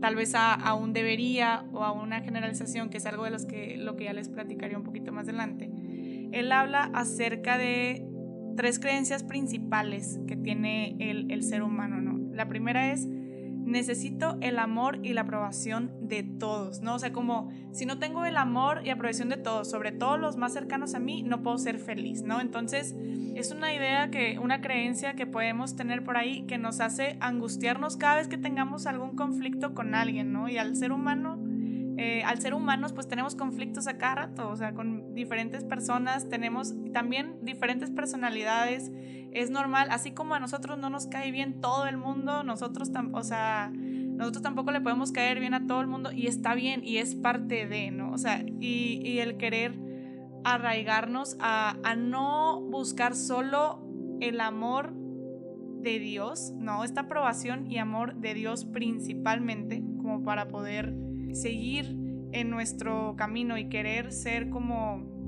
tal 0.00 0.14
vez 0.14 0.34
a, 0.34 0.74
un 0.74 0.92
debería 0.92 1.64
o 1.72 1.84
a 1.84 1.92
una 1.92 2.20
generalización, 2.20 2.88
que 2.88 2.98
es 2.98 3.06
algo 3.06 3.24
de 3.24 3.30
los 3.30 3.44
que, 3.44 3.76
lo 3.76 3.96
que 3.96 4.04
ya 4.04 4.12
les 4.12 4.28
platicaría 4.28 4.78
un 4.78 4.84
poquito 4.84 5.12
más 5.12 5.24
adelante. 5.24 5.70
Él 6.32 6.52
habla 6.52 6.90
acerca 6.94 7.58
de 7.58 8.07
tres 8.58 8.80
creencias 8.80 9.22
principales 9.22 10.18
que 10.26 10.34
tiene 10.34 10.96
el, 10.98 11.30
el 11.30 11.44
ser 11.44 11.62
humano, 11.62 12.00
¿no? 12.00 12.34
La 12.34 12.48
primera 12.48 12.92
es 12.92 13.06
necesito 13.06 14.36
el 14.40 14.58
amor 14.58 14.98
y 15.04 15.12
la 15.12 15.20
aprobación 15.20 15.92
de 16.00 16.24
todos, 16.24 16.80
¿no? 16.80 16.96
O 16.96 16.98
sea, 16.98 17.12
como 17.12 17.52
si 17.70 17.86
no 17.86 18.00
tengo 18.00 18.24
el 18.24 18.36
amor 18.36 18.80
y 18.84 18.90
aprobación 18.90 19.28
de 19.28 19.36
todos, 19.36 19.70
sobre 19.70 19.92
todo 19.92 20.16
los 20.16 20.36
más 20.36 20.54
cercanos 20.54 20.96
a 20.96 20.98
mí, 20.98 21.22
no 21.22 21.44
puedo 21.44 21.56
ser 21.56 21.78
feliz, 21.78 22.22
¿no? 22.22 22.40
Entonces, 22.40 22.96
es 23.36 23.52
una 23.52 23.72
idea 23.72 24.10
que, 24.10 24.40
una 24.40 24.60
creencia 24.60 25.14
que 25.14 25.24
podemos 25.24 25.76
tener 25.76 26.02
por 26.02 26.16
ahí 26.16 26.42
que 26.46 26.58
nos 26.58 26.80
hace 26.80 27.16
angustiarnos 27.20 27.96
cada 27.96 28.16
vez 28.16 28.26
que 28.26 28.38
tengamos 28.38 28.86
algún 28.86 29.14
conflicto 29.14 29.72
con 29.72 29.94
alguien, 29.94 30.32
¿no? 30.32 30.48
Y 30.48 30.58
al 30.58 30.74
ser 30.74 30.90
humano 30.90 31.38
eh, 32.00 32.22
al 32.24 32.40
ser 32.40 32.54
humanos 32.54 32.92
pues 32.92 33.08
tenemos 33.08 33.34
conflictos 33.34 33.88
a 33.88 33.98
cada 33.98 34.14
rato, 34.14 34.48
o 34.48 34.56
sea, 34.56 34.72
con 34.72 35.14
diferentes 35.14 35.64
personas, 35.64 36.28
tenemos 36.28 36.72
también 36.92 37.38
diferentes 37.42 37.90
personalidades, 37.90 38.92
es 39.32 39.50
normal, 39.50 39.88
así 39.90 40.12
como 40.12 40.36
a 40.36 40.38
nosotros 40.38 40.78
no 40.78 40.90
nos 40.90 41.08
cae 41.08 41.32
bien 41.32 41.60
todo 41.60 41.86
el 41.86 41.96
mundo, 41.96 42.44
nosotros, 42.44 42.92
o 43.12 43.22
sea, 43.24 43.72
nosotros 43.74 44.44
tampoco 44.44 44.70
le 44.70 44.80
podemos 44.80 45.10
caer 45.10 45.40
bien 45.40 45.54
a 45.54 45.66
todo 45.66 45.80
el 45.80 45.88
mundo 45.88 46.12
y 46.12 46.28
está 46.28 46.54
bien 46.54 46.84
y 46.84 46.98
es 46.98 47.16
parte 47.16 47.66
de, 47.66 47.90
¿no? 47.90 48.12
O 48.12 48.18
sea, 48.18 48.44
y, 48.60 49.18
el 49.18 49.36
querer 49.36 49.76
arraigarnos 50.44 51.36
a 51.40 51.96
no 51.96 52.60
buscar 52.60 53.16
solo 53.16 53.84
el 54.20 54.40
amor 54.40 54.92
de 55.82 55.98
Dios, 55.98 56.52
¿no? 56.56 56.84
Esta 56.84 57.02
aprobación 57.02 57.68
y 57.68 57.78
amor 57.78 58.14
de 58.14 58.34
Dios 58.34 58.64
principalmente, 58.64 59.82
como 60.00 60.22
para 60.22 60.46
poder 60.46 60.94
seguir 61.34 61.96
en 62.32 62.50
nuestro 62.50 63.14
camino 63.16 63.56
y 63.58 63.68
querer 63.68 64.12
ser 64.12 64.50
como 64.50 65.18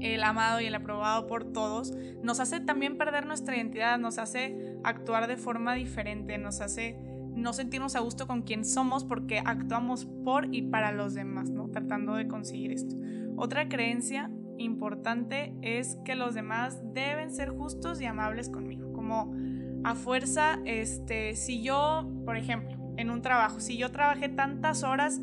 el 0.00 0.22
amado 0.22 0.60
y 0.60 0.66
el 0.66 0.74
aprobado 0.74 1.26
por 1.26 1.52
todos, 1.52 1.94
nos 2.22 2.40
hace 2.40 2.60
también 2.60 2.98
perder 2.98 3.26
nuestra 3.26 3.56
identidad, 3.56 3.98
nos 3.98 4.18
hace 4.18 4.76
actuar 4.84 5.26
de 5.26 5.36
forma 5.36 5.74
diferente, 5.74 6.36
nos 6.38 6.60
hace 6.60 6.98
no 7.34 7.52
sentirnos 7.52 7.96
a 7.96 8.00
gusto 8.00 8.26
con 8.26 8.42
quien 8.42 8.64
somos 8.64 9.04
porque 9.04 9.40
actuamos 9.44 10.06
por 10.24 10.54
y 10.54 10.62
para 10.62 10.92
los 10.92 11.14
demás, 11.14 11.50
¿no? 11.50 11.68
Tratando 11.68 12.14
de 12.14 12.28
conseguir 12.28 12.72
esto. 12.72 12.96
Otra 13.36 13.68
creencia 13.68 14.30
importante 14.58 15.54
es 15.62 15.98
que 16.04 16.14
los 16.14 16.34
demás 16.34 16.80
deben 16.92 17.32
ser 17.32 17.50
justos 17.50 18.00
y 18.00 18.06
amables 18.06 18.48
conmigo, 18.48 18.92
como 18.92 19.34
a 19.82 19.94
fuerza, 19.94 20.60
este, 20.64 21.34
si 21.34 21.62
yo, 21.62 22.08
por 22.24 22.36
ejemplo, 22.36 22.73
en 22.96 23.10
un 23.10 23.22
trabajo, 23.22 23.60
si 23.60 23.76
yo 23.76 23.90
trabajé 23.90 24.28
tantas 24.28 24.82
horas, 24.82 25.20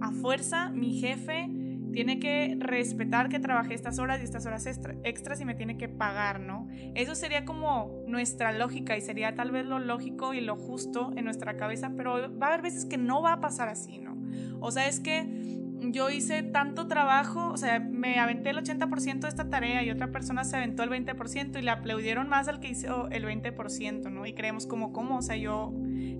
a 0.00 0.12
fuerza 0.12 0.70
mi 0.70 0.98
jefe 0.98 1.50
tiene 1.92 2.20
que 2.20 2.56
respetar 2.58 3.28
que 3.28 3.38
trabajé 3.38 3.74
estas 3.74 3.98
horas 3.98 4.20
y 4.20 4.24
estas 4.24 4.46
horas 4.46 4.66
extras 4.66 5.40
y 5.40 5.44
me 5.44 5.54
tiene 5.54 5.76
que 5.76 5.88
pagar, 5.88 6.40
¿no? 6.40 6.68
Eso 6.94 7.14
sería 7.14 7.44
como 7.44 8.02
nuestra 8.06 8.52
lógica 8.52 8.96
y 8.96 9.00
sería 9.00 9.34
tal 9.34 9.50
vez 9.50 9.66
lo 9.66 9.78
lógico 9.78 10.34
y 10.34 10.40
lo 10.40 10.56
justo 10.56 11.12
en 11.16 11.24
nuestra 11.24 11.56
cabeza, 11.56 11.92
pero 11.96 12.38
va 12.38 12.46
a 12.46 12.48
haber 12.50 12.62
veces 12.62 12.84
que 12.84 12.96
no 12.96 13.22
va 13.22 13.34
a 13.34 13.40
pasar 13.40 13.68
así, 13.68 13.98
¿no? 13.98 14.16
O 14.60 14.70
sea, 14.70 14.86
es 14.86 15.00
que 15.00 15.58
yo 15.82 16.10
hice 16.10 16.42
tanto 16.42 16.86
trabajo, 16.86 17.48
o 17.48 17.56
sea, 17.56 17.80
me 17.80 18.18
aventé 18.18 18.50
el 18.50 18.58
80% 18.58 19.20
de 19.20 19.28
esta 19.28 19.48
tarea 19.48 19.82
y 19.82 19.90
otra 19.90 20.12
persona 20.12 20.44
se 20.44 20.56
aventó 20.56 20.82
el 20.82 20.90
20% 20.90 21.58
y 21.58 21.62
le 21.62 21.70
aplaudieron 21.70 22.28
más 22.28 22.48
al 22.48 22.60
que 22.60 22.68
hizo 22.68 23.08
el 23.08 23.24
20%, 23.24 24.10
¿no? 24.10 24.26
Y 24.26 24.34
creemos 24.34 24.66
como, 24.66 24.92
¿cómo? 24.92 25.18
O 25.18 25.22
sea, 25.22 25.36
yo, 25.36 25.72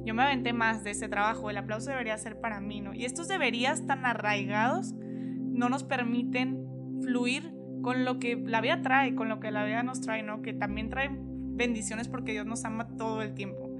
yo 0.05 0.15
me 0.15 0.23
aventé 0.23 0.53
más 0.53 0.85
de 0.85 0.91
ese 0.91 1.09
trabajo, 1.09 1.51
el 1.51 1.57
aplauso 1.57 1.91
debería 1.91 2.17
ser 2.19 2.41
para 2.41 2.61
mí, 2.61 2.81
¿no? 2.81 2.95
Y 2.95 3.05
estos 3.05 3.29
deberías 3.29 3.87
tan 3.87 4.07
arraigados 4.07 4.95
no 4.95 5.69
nos 5.69 5.85
permiten 5.85 6.67
fluir 7.03 7.53
con 7.83 8.05
lo 8.05 8.19
que 8.19 8.37
la 8.37 8.61
vida 8.61 8.83
trae, 8.83 9.15
con 9.15 9.29
lo 9.29 9.41
que 9.41 9.51
la 9.51 9.65
vida 9.65 9.83
nos 9.83 10.01
trae, 10.01 10.23
¿no? 10.23 10.43
Que 10.43 10.53
también 10.53 10.89
trae 10.89 11.11
bendiciones 11.13 12.09
porque 12.09 12.33
Dios 12.33 12.47
nos 12.47 12.65
ama 12.65 12.89
todo 12.97 13.23
el 13.23 13.35
tiempo. 13.35 13.71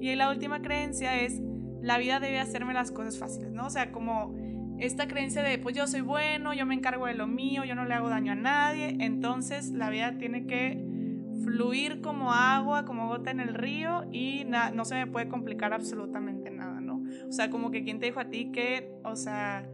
Y 0.00 0.14
la 0.14 0.30
última 0.30 0.62
creencia 0.62 1.20
es, 1.20 1.40
la 1.82 1.98
vida 1.98 2.20
debe 2.20 2.38
hacerme 2.38 2.74
las 2.74 2.90
cosas 2.90 3.18
fáciles, 3.18 3.52
¿no? 3.52 3.66
O 3.66 3.70
sea, 3.70 3.92
como 3.92 4.34
esta 4.78 5.08
creencia 5.08 5.42
de, 5.42 5.58
pues 5.58 5.74
yo 5.74 5.86
soy 5.86 6.02
bueno, 6.02 6.52
yo 6.52 6.66
me 6.66 6.74
encargo 6.74 7.06
de 7.06 7.14
lo 7.14 7.26
mío, 7.26 7.64
yo 7.64 7.74
no 7.74 7.84
le 7.84 7.94
hago 7.94 8.08
daño 8.08 8.32
a 8.32 8.36
nadie, 8.36 8.96
entonces 9.00 9.70
la 9.70 9.90
vida 9.90 10.18
tiene 10.18 10.46
que 10.46 10.95
fluir 11.46 12.00
como 12.00 12.32
agua, 12.32 12.84
como 12.84 13.06
gota 13.06 13.30
en 13.30 13.38
el 13.38 13.54
río 13.54 14.04
y 14.10 14.44
no 14.44 14.84
se 14.84 14.96
me 14.96 15.06
puede 15.06 15.28
complicar 15.28 15.72
absolutamente 15.72 16.50
nada, 16.50 16.80
¿no? 16.80 17.04
O 17.28 17.32
sea, 17.32 17.50
como 17.50 17.70
que 17.70 17.84
quien 17.84 18.00
te 18.00 18.06
dijo 18.06 18.18
a 18.18 18.28
ti 18.30 18.50
que, 18.50 18.92
o 19.04 19.14
sea, 19.14 19.64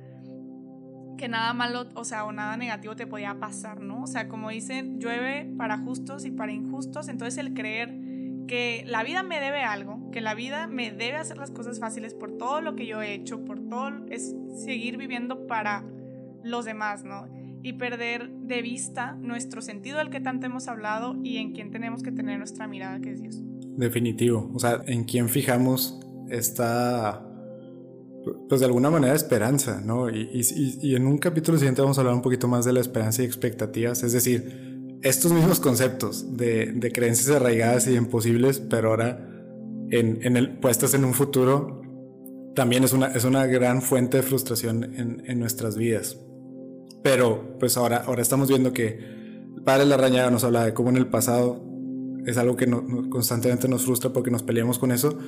que 1.17 1.29
nada 1.29 1.55
malo, 1.55 1.87
o 1.95 2.05
sea, 2.05 2.25
o 2.25 2.33
nada 2.33 2.57
negativo 2.59 2.95
te 2.95 3.07
podía 3.07 3.41
pasar, 3.41 3.81
¿no? 3.81 4.02
O 4.02 4.07
sea, 4.07 4.29
como 4.29 4.50
dicen, 4.50 5.00
llueve 5.00 5.50
para 5.57 5.79
justos 5.79 6.26
y 6.26 6.31
para 6.31 6.52
injustos, 6.52 7.09
entonces 7.09 7.38
el 7.38 7.55
creer 7.55 7.99
que 8.47 8.85
la 8.87 9.02
vida 9.02 9.23
me 9.23 9.41
debe 9.41 9.62
algo, 9.62 10.11
que 10.11 10.21
la 10.21 10.35
vida 10.35 10.67
me 10.67 10.91
debe 10.91 11.17
hacer 11.17 11.38
las 11.38 11.50
cosas 11.50 11.81
fáciles 11.81 12.12
por 12.12 12.37
todo 12.37 12.61
lo 12.61 12.76
que 12.76 12.87
yo 12.87 13.00
he 13.00 13.14
hecho, 13.14 13.45
por 13.47 13.67
todo, 13.67 13.91
es 14.11 14.37
seguir 14.62 14.99
viviendo 14.99 15.47
para 15.47 15.85
los 16.43 16.67
demás, 16.67 17.02
¿no? 17.02 17.26
Y 17.62 17.75
perder 17.75 18.31
de 18.31 18.61
vista 18.61 19.16
nuestro 19.21 19.62
sentido 19.62 19.99
del 19.99 20.11
que 20.11 20.21
tanto 20.21 20.47
hemos 20.47 20.66
hablado 20.69 21.16
y 21.23 21.37
en 21.37 21.52
quién 21.52 21.71
tenemos 21.71 22.02
que 22.02 22.11
tener 22.11 22.38
nuestra 22.38 22.66
mirada, 22.66 23.00
que 23.00 23.12
es 23.12 23.23
Dios. 23.23 23.40
Definitivo, 23.76 24.50
o 24.52 24.59
sea, 24.59 24.83
en 24.87 25.04
quién 25.04 25.28
fijamos 25.28 26.00
esta, 26.28 27.25
pues 28.49 28.61
de 28.61 28.66
alguna 28.66 28.90
manera, 28.90 29.14
esperanza, 29.14 29.81
¿no? 29.81 30.11
Y, 30.11 30.28
y, 30.33 30.78
y 30.83 30.95
en 30.97 31.07
un 31.07 31.19
capítulo 31.19 31.57
siguiente 31.57 31.81
vamos 31.83 31.99
a 31.99 32.00
hablar 32.00 32.14
un 32.14 32.23
poquito 32.23 32.49
más 32.49 32.64
de 32.64 32.73
la 32.73 32.81
esperanza 32.81 33.23
y 33.23 33.26
expectativas, 33.26 34.02
es 34.02 34.12
decir, 34.12 34.99
estos 35.02 35.33
mismos 35.33 35.59
conceptos 35.61 36.37
de, 36.37 36.73
de 36.73 36.92
creencias 36.92 37.35
arraigadas 37.35 37.87
y 37.88 37.95
imposibles, 37.95 38.61
pero 38.61 38.90
ahora 38.90 39.28
en, 39.90 40.19
en 40.23 40.37
el, 40.37 40.59
puestas 40.59 40.95
en 40.95 41.04
un 41.04 41.14
futuro, 41.14 41.83
también 42.54 42.85
es 42.85 42.92
una, 42.92 43.07
es 43.09 43.25
una 43.25 43.47
gran 43.47 43.83
fuente 43.83 44.19
de 44.19 44.23
frustración 44.23 44.85
en, 44.85 45.23
en 45.26 45.38
nuestras 45.38 45.76
vidas. 45.76 46.19
Pero 47.03 47.57
pues 47.59 47.77
ahora, 47.77 48.05
ahora 48.07 48.23
estamos 48.23 48.49
viendo 48.49 48.73
que 48.73 48.99
el 49.57 49.63
padre 49.65 49.87
La 49.87 49.97
Rañada 49.97 50.31
nos 50.31 50.45
habla 50.45 50.65
de 50.65 50.75
cómo 50.75 50.91
en 50.91 50.97
el 50.97 51.09
pasado 51.09 51.65
es 52.27 52.37
algo 52.37 52.57
que 52.57 52.71
constantemente 53.11 53.69
nos 53.69 53.85
frustra 53.85 54.13
porque 54.13 54.31
nos 54.31 54.43
peleamos 54.43 54.79
con 54.79 54.93
eso. 54.93 55.19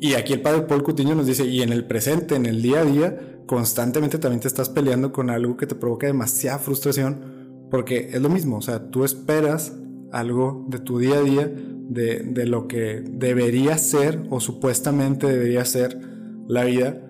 Y 0.00 0.14
aquí 0.14 0.32
el 0.32 0.42
padre 0.42 0.62
Paul 0.62 0.84
Cutiño 0.84 1.16
nos 1.16 1.26
dice, 1.26 1.44
y 1.44 1.62
en 1.62 1.72
el 1.72 1.84
presente, 1.84 2.36
en 2.36 2.46
el 2.46 2.62
día 2.62 2.80
a 2.80 2.84
día, 2.84 3.40
constantemente 3.46 4.18
también 4.18 4.40
te 4.40 4.46
estás 4.48 4.68
peleando 4.68 5.12
con 5.12 5.28
algo 5.30 5.56
que 5.56 5.66
te 5.66 5.74
provoca 5.74 6.06
demasiada 6.06 6.58
frustración 6.58 7.38
porque 7.70 8.10
es 8.12 8.20
lo 8.20 8.28
mismo, 8.28 8.58
o 8.58 8.62
sea, 8.62 8.90
tú 8.90 9.04
esperas 9.04 9.74
algo 10.12 10.64
de 10.68 10.78
tu 10.78 10.98
día 10.98 11.16
a 11.16 11.22
día, 11.22 11.52
de, 11.90 12.20
de 12.20 12.46
lo 12.46 12.66
que 12.66 13.02
debería 13.04 13.78
ser 13.78 14.26
o 14.30 14.40
supuestamente 14.40 15.26
debería 15.26 15.64
ser 15.64 15.98
la 16.46 16.64
vida, 16.64 17.02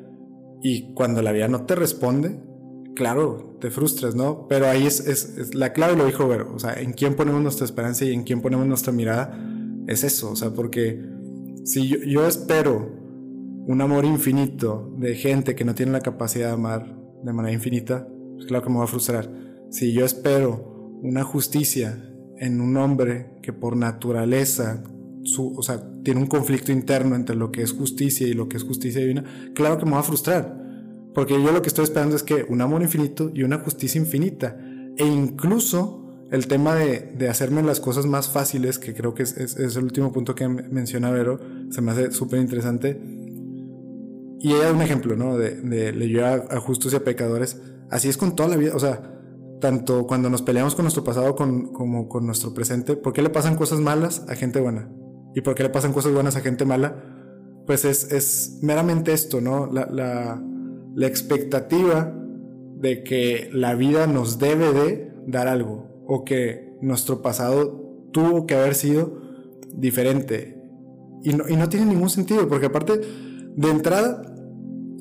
y 0.62 0.92
cuando 0.94 1.22
la 1.22 1.32
vida 1.32 1.48
no 1.48 1.64
te 1.64 1.76
responde, 1.76 2.40
claro, 2.98 3.56
te 3.60 3.70
frustras, 3.70 4.16
¿no? 4.16 4.48
Pero 4.48 4.66
ahí 4.66 4.84
es, 4.84 4.98
es, 5.06 5.54
la 5.54 5.72
clave, 5.72 5.96
lo 5.96 6.04
dijo 6.04 6.26
Vero, 6.26 6.52
o 6.52 6.58
sea, 6.58 6.74
en 6.74 6.92
quién 6.92 7.14
ponemos 7.14 7.40
nuestra 7.40 7.64
esperanza 7.64 8.04
y 8.04 8.12
en 8.12 8.24
quién 8.24 8.42
ponemos 8.42 8.66
nuestra 8.66 8.92
mirada, 8.92 9.40
es 9.86 10.02
eso, 10.02 10.32
o 10.32 10.36
sea, 10.36 10.50
porque 10.50 11.00
si 11.64 11.86
yo, 11.86 12.26
espero 12.26 12.90
un 13.68 13.80
amor 13.80 14.04
infinito 14.04 14.92
de 14.98 15.14
gente 15.14 15.54
que 15.54 15.64
no 15.64 15.76
tiene 15.76 15.92
la 15.92 16.00
capacidad 16.00 16.48
de 16.48 16.54
amar 16.54 16.98
de 17.22 17.32
manera 17.32 17.54
infinita, 17.54 18.08
pues 18.34 18.46
claro 18.46 18.64
que 18.64 18.70
me 18.70 18.78
va 18.78 18.84
a 18.84 18.88
frustrar 18.88 19.30
si 19.70 19.92
yo 19.92 20.04
espero 20.04 20.98
una 21.02 21.22
justicia 21.22 22.04
en 22.38 22.60
un 22.60 22.76
hombre 22.78 23.38
que 23.42 23.52
por 23.52 23.76
naturaleza, 23.76 24.82
tiene 26.02 26.20
un 26.20 26.26
conflicto 26.26 26.72
interno 26.72 27.14
entre 27.14 27.36
lo 27.36 27.52
que 27.52 27.62
es 27.62 27.72
justicia 27.72 28.26
y 28.26 28.32
lo 28.32 28.48
que 28.48 28.56
es 28.56 28.64
justicia 28.64 29.00
divina, 29.00 29.24
claro 29.54 29.78
que 29.78 29.84
me 29.84 29.92
va 29.92 30.00
a 30.00 30.02
frustrar. 30.02 30.57
Porque 31.18 31.34
yo 31.42 31.50
lo 31.50 31.62
que 31.62 31.66
estoy 31.66 31.82
esperando 31.82 32.14
es 32.14 32.22
que 32.22 32.46
un 32.48 32.60
amor 32.60 32.80
infinito 32.80 33.32
y 33.34 33.42
una 33.42 33.58
justicia 33.58 34.00
infinita. 34.00 34.56
E 34.96 35.04
incluso 35.04 36.28
el 36.30 36.46
tema 36.46 36.76
de, 36.76 37.12
de 37.18 37.28
hacerme 37.28 37.60
las 37.64 37.80
cosas 37.80 38.06
más 38.06 38.28
fáciles, 38.28 38.78
que 38.78 38.94
creo 38.94 39.14
que 39.14 39.24
es, 39.24 39.36
es, 39.36 39.74
el 39.74 39.82
último 39.82 40.12
punto 40.12 40.36
que 40.36 40.46
menciona 40.46 41.10
Vero, 41.10 41.40
se 41.70 41.80
me 41.80 41.90
hace 41.90 42.12
súper 42.12 42.38
interesante. 42.38 43.00
Y 44.38 44.52
ella 44.52 44.66
da 44.66 44.72
un 44.72 44.80
ejemplo, 44.80 45.16
¿no? 45.16 45.36
De, 45.36 45.60
de 45.60 45.90
leyó 45.90 46.24
a, 46.24 46.34
a 46.34 46.60
justos 46.60 46.92
y 46.92 46.96
a 46.96 47.02
pecadores. 47.02 47.60
Así 47.90 48.08
es 48.08 48.16
con 48.16 48.36
toda 48.36 48.50
la 48.50 48.56
vida. 48.56 48.76
O 48.76 48.78
sea, 48.78 49.18
tanto 49.60 50.06
cuando 50.06 50.30
nos 50.30 50.42
peleamos 50.42 50.76
con 50.76 50.84
nuestro 50.84 51.02
pasado 51.02 51.34
como 51.34 52.08
con 52.08 52.26
nuestro 52.26 52.54
presente, 52.54 52.94
¿por 52.94 53.12
qué 53.12 53.22
le 53.22 53.30
pasan 53.30 53.56
cosas 53.56 53.80
malas 53.80 54.24
a 54.28 54.36
gente 54.36 54.60
buena? 54.60 54.88
¿Y 55.34 55.40
por 55.40 55.56
qué 55.56 55.64
le 55.64 55.70
pasan 55.70 55.92
cosas 55.92 56.12
buenas 56.12 56.36
a 56.36 56.42
gente 56.42 56.64
mala? 56.64 56.94
Pues 57.66 57.84
es, 57.84 58.12
es 58.12 58.60
meramente 58.62 59.12
esto, 59.12 59.40
¿no? 59.40 59.66
La, 59.66 59.88
la, 59.90 60.40
la, 60.98 61.06
expectativa 61.06 62.14
de 62.76 63.02
que 63.02 63.50
la 63.52 63.74
vida 63.74 64.06
nos 64.06 64.38
debe 64.38 64.72
de 64.72 65.12
dar 65.26 65.48
algo 65.48 66.04
o 66.06 66.24
que 66.24 66.76
nuestro 66.80 67.22
pasado 67.22 68.08
tuvo 68.12 68.46
que 68.46 68.54
haber 68.54 68.74
sido 68.74 69.20
diferente. 69.74 70.62
Y 71.22 71.34
no, 71.34 71.48
y 71.48 71.56
no 71.56 71.68
tiene 71.68 71.86
ningún 71.86 72.10
sentido, 72.10 72.48
porque 72.48 72.66
aparte, 72.66 73.00
de 73.56 73.70
entrada, 73.70 74.22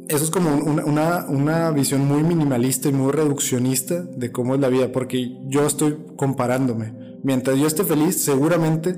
eso 0.07 0.23
es 0.23 0.31
como 0.31 0.55
una, 0.55 1.25
una, 1.27 1.71
visión 1.71 2.07
muy 2.07 2.23
minimalista 2.23 2.89
y 2.89 2.93
muy 2.93 3.11
reduccionista 3.11 4.01
de 4.03 4.31
cómo 4.31 4.55
es 4.55 4.61
la 4.61 4.69
vida, 4.69 4.91
porque 4.91 5.37
yo 5.47 5.65
estoy 5.65 5.97
comparándome. 6.15 6.93
Mientras 7.23 7.57
yo 7.57 7.67
esté 7.67 7.83
feliz, 7.83 8.21
seguramente 8.23 8.97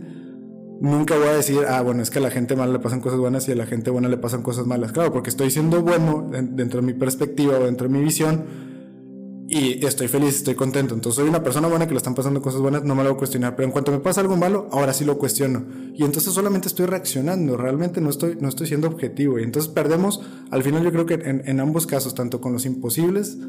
nunca 0.81 1.17
voy 1.17 1.27
a 1.27 1.33
decir, 1.33 1.59
ah, 1.67 1.81
bueno, 1.81 2.01
es 2.01 2.09
que 2.09 2.19
a 2.19 2.21
la 2.21 2.31
gente 2.31 2.55
mala 2.55 2.73
le 2.73 2.79
pasan 2.79 3.01
cosas 3.01 3.19
buenas 3.19 3.47
y 3.47 3.51
a 3.51 3.55
la 3.55 3.65
gente 3.65 3.89
buena 3.89 4.07
le 4.07 4.17
pasan 4.17 4.41
cosas 4.41 4.65
malas. 4.65 4.91
Claro, 4.91 5.11
porque 5.11 5.29
estoy 5.29 5.51
siendo 5.51 5.81
bueno 5.81 6.29
dentro 6.31 6.81
de 6.81 6.87
mi 6.87 6.93
perspectiva 6.93 7.57
o 7.57 7.65
dentro 7.65 7.87
de 7.87 7.93
mi 7.93 8.03
visión 8.03 8.69
y 9.51 9.83
estoy 9.83 10.07
feliz, 10.07 10.35
estoy 10.35 10.53
contento. 10.53 10.93
Entonces 10.93 11.19
soy 11.19 11.27
una 11.27 11.41
persona 11.41 11.67
buena 11.67 11.87
que 11.87 11.93
le 11.93 11.97
están 11.97 12.13
pasando 12.13 12.39
cosas 12.39 12.61
buenas, 12.61 12.83
no 12.83 12.93
me 12.93 13.03
lo 13.03 13.09
voy 13.09 13.15
a 13.15 13.17
cuestionar. 13.17 13.55
Pero 13.55 13.65
en 13.65 13.71
cuanto 13.71 13.91
me 13.91 13.99
pasa 13.99 14.21
algo 14.21 14.37
malo, 14.37 14.67
ahora 14.71 14.93
sí 14.93 15.05
lo 15.05 15.17
cuestiono. 15.17 15.65
Y 15.95 16.03
entonces 16.03 16.33
solamente 16.33 16.67
estoy 16.67 16.85
reaccionando, 16.85 17.57
realmente 17.57 17.99
no 17.99 18.11
estoy, 18.11 18.37
no 18.39 18.47
estoy 18.47 18.67
siendo 18.67 18.87
objetivo. 18.87 19.39
Y 19.39 19.43
entonces 19.43 19.71
perdemos, 19.71 20.21
al 20.51 20.61
final 20.61 20.83
yo 20.83 20.91
creo 20.91 21.07
que 21.07 21.15
en, 21.15 21.41
en 21.45 21.59
ambos 21.59 21.87
casos, 21.87 22.13
tanto 22.13 22.41
con 22.41 22.53
los 22.53 22.67
imposibles 22.67 23.39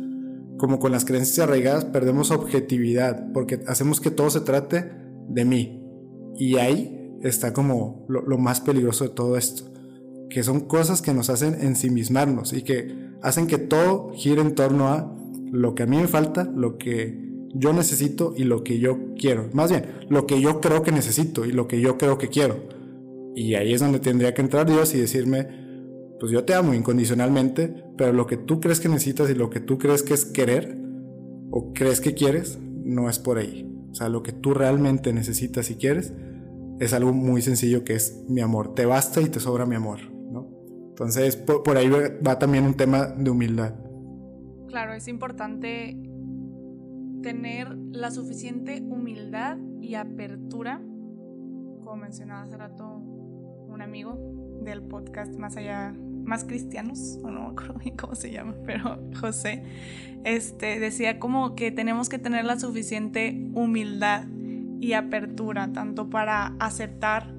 como 0.56 0.78
con 0.78 0.90
las 0.90 1.04
creencias 1.04 1.38
arraigadas, 1.40 1.84
perdemos 1.84 2.30
objetividad, 2.30 3.32
porque 3.32 3.60
hacemos 3.66 4.00
que 4.00 4.10
todo 4.10 4.30
se 4.30 4.40
trate 4.40 4.90
de 5.28 5.44
mí. 5.44 5.84
Y 6.36 6.56
ahí 6.56 6.99
está 7.22 7.52
como 7.52 8.06
lo, 8.08 8.38
más 8.38 8.60
peligroso 8.60 9.04
de 9.04 9.10
todo 9.10 9.36
esto 9.36 9.70
que 10.30 10.42
son 10.44 10.60
cosas 10.60 11.02
que 11.02 11.12
nos 11.12 11.28
hacen 11.28 11.56
ensimismarnos 11.60 12.52
y 12.52 12.62
que 12.62 13.10
hacen 13.20 13.46
que 13.48 13.58
todo 13.58 14.12
gire 14.14 14.40
en 14.40 14.54
torno 14.54 14.88
a 14.88 15.12
lo 15.50 15.74
que 15.74 15.82
a 15.82 15.86
mí 15.86 15.96
me 15.96 16.06
falta, 16.06 16.44
lo 16.44 16.78
que 16.78 17.28
yo 17.52 17.72
necesito 17.72 18.32
y 18.36 18.44
lo 18.44 18.62
que 18.62 18.78
yo 18.78 19.14
quiero. 19.18 19.50
Más 19.52 19.70
bien, 19.70 19.84
lo 20.08 20.26
que 20.26 20.40
yo 20.40 20.60
creo 20.60 20.82
que 20.82 20.92
necesito 20.92 21.44
y 21.44 21.52
lo 21.52 21.66
que 21.66 21.80
yo 21.80 21.98
creo 21.98 22.16
que 22.16 22.28
quiero. 22.28 22.60
Y 23.34 23.54
ahí 23.54 23.74
es 23.74 23.80
donde 23.80 23.98
tendría 23.98 24.32
que 24.32 24.40
entrar 24.40 24.66
Dios 24.66 24.94
y 24.94 25.00
decirme, 25.00 25.48
pues 26.20 26.30
yo 26.30 26.44
te 26.44 26.54
amo 26.54 26.74
incondicionalmente, 26.74 27.74
pero 27.98 28.12
lo 28.12 28.26
que 28.28 28.36
tú 28.36 28.60
crees 28.60 28.78
que 28.78 28.88
necesitas 28.88 29.28
y 29.30 29.34
lo 29.34 29.50
que 29.50 29.58
tú 29.58 29.78
crees 29.78 30.04
que 30.04 30.14
es 30.14 30.24
querer 30.24 30.78
o 31.50 31.72
crees 31.72 32.00
que 32.00 32.14
quieres, 32.14 32.58
no 32.84 33.10
es 33.10 33.18
por 33.18 33.38
ahí. 33.38 33.68
O 33.90 33.94
sea, 33.94 34.08
lo 34.08 34.22
que 34.22 34.30
tú 34.30 34.54
realmente 34.54 35.12
necesitas 35.12 35.70
y 35.70 35.74
quieres 35.74 36.12
es 36.80 36.94
algo 36.94 37.12
muy 37.12 37.42
sencillo 37.42 37.84
que 37.84 37.94
es 37.94 38.24
mi 38.26 38.40
amor. 38.40 38.74
Te 38.74 38.86
basta 38.86 39.20
y 39.20 39.28
te 39.28 39.38
sobra 39.38 39.66
mi 39.66 39.76
amor, 39.76 40.00
¿no? 40.10 40.48
Entonces, 40.88 41.36
por, 41.36 41.76
ahí 41.76 41.88
va 41.88 42.38
también 42.38 42.64
un 42.64 42.74
tema 42.74 43.06
de 43.06 43.30
humildad. 43.30 43.74
Claro, 44.66 44.94
es 44.94 45.06
importante 45.06 45.96
tener 47.22 47.76
la 47.92 48.10
suficiente 48.10 48.80
humildad 48.80 49.58
y 49.82 49.94
apertura, 49.94 50.78
como 50.78 51.96
mencionaba 51.96 52.42
hace 52.42 52.56
rato 52.56 52.96
un 52.96 53.82
amigo 53.82 54.18
del 54.62 54.82
podcast 54.82 55.34
Más 55.36 55.56
allá, 55.56 55.94
más 56.24 56.44
cristianos, 56.44 57.18
o 57.22 57.30
no 57.30 57.54
cómo 57.98 58.14
se 58.14 58.30
llama, 58.30 58.54
pero 58.66 59.00
José, 59.20 59.64
este, 60.24 60.80
decía 60.80 61.18
como 61.18 61.54
que 61.54 61.72
tenemos 61.72 62.08
que 62.08 62.18
tener 62.18 62.44
la 62.44 62.58
suficiente 62.58 63.50
humildad 63.54 64.24
y 64.80 64.94
apertura, 64.94 65.72
tanto 65.72 66.10
para 66.10 66.54
aceptar 66.58 67.34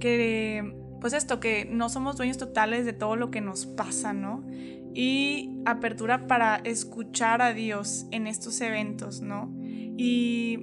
que, 0.00 0.76
pues 1.00 1.12
esto, 1.12 1.40
que 1.40 1.64
no 1.64 1.88
somos 1.88 2.16
dueños 2.16 2.38
totales 2.38 2.84
de 2.84 2.92
todo 2.92 3.16
lo 3.16 3.30
que 3.30 3.40
nos 3.40 3.66
pasa, 3.66 4.12
¿no? 4.12 4.44
Y 4.94 5.50
apertura 5.64 6.26
para 6.26 6.56
escuchar 6.56 7.40
a 7.40 7.52
Dios 7.52 8.06
en 8.10 8.26
estos 8.26 8.60
eventos, 8.60 9.20
¿no? 9.20 9.54
Y 9.96 10.58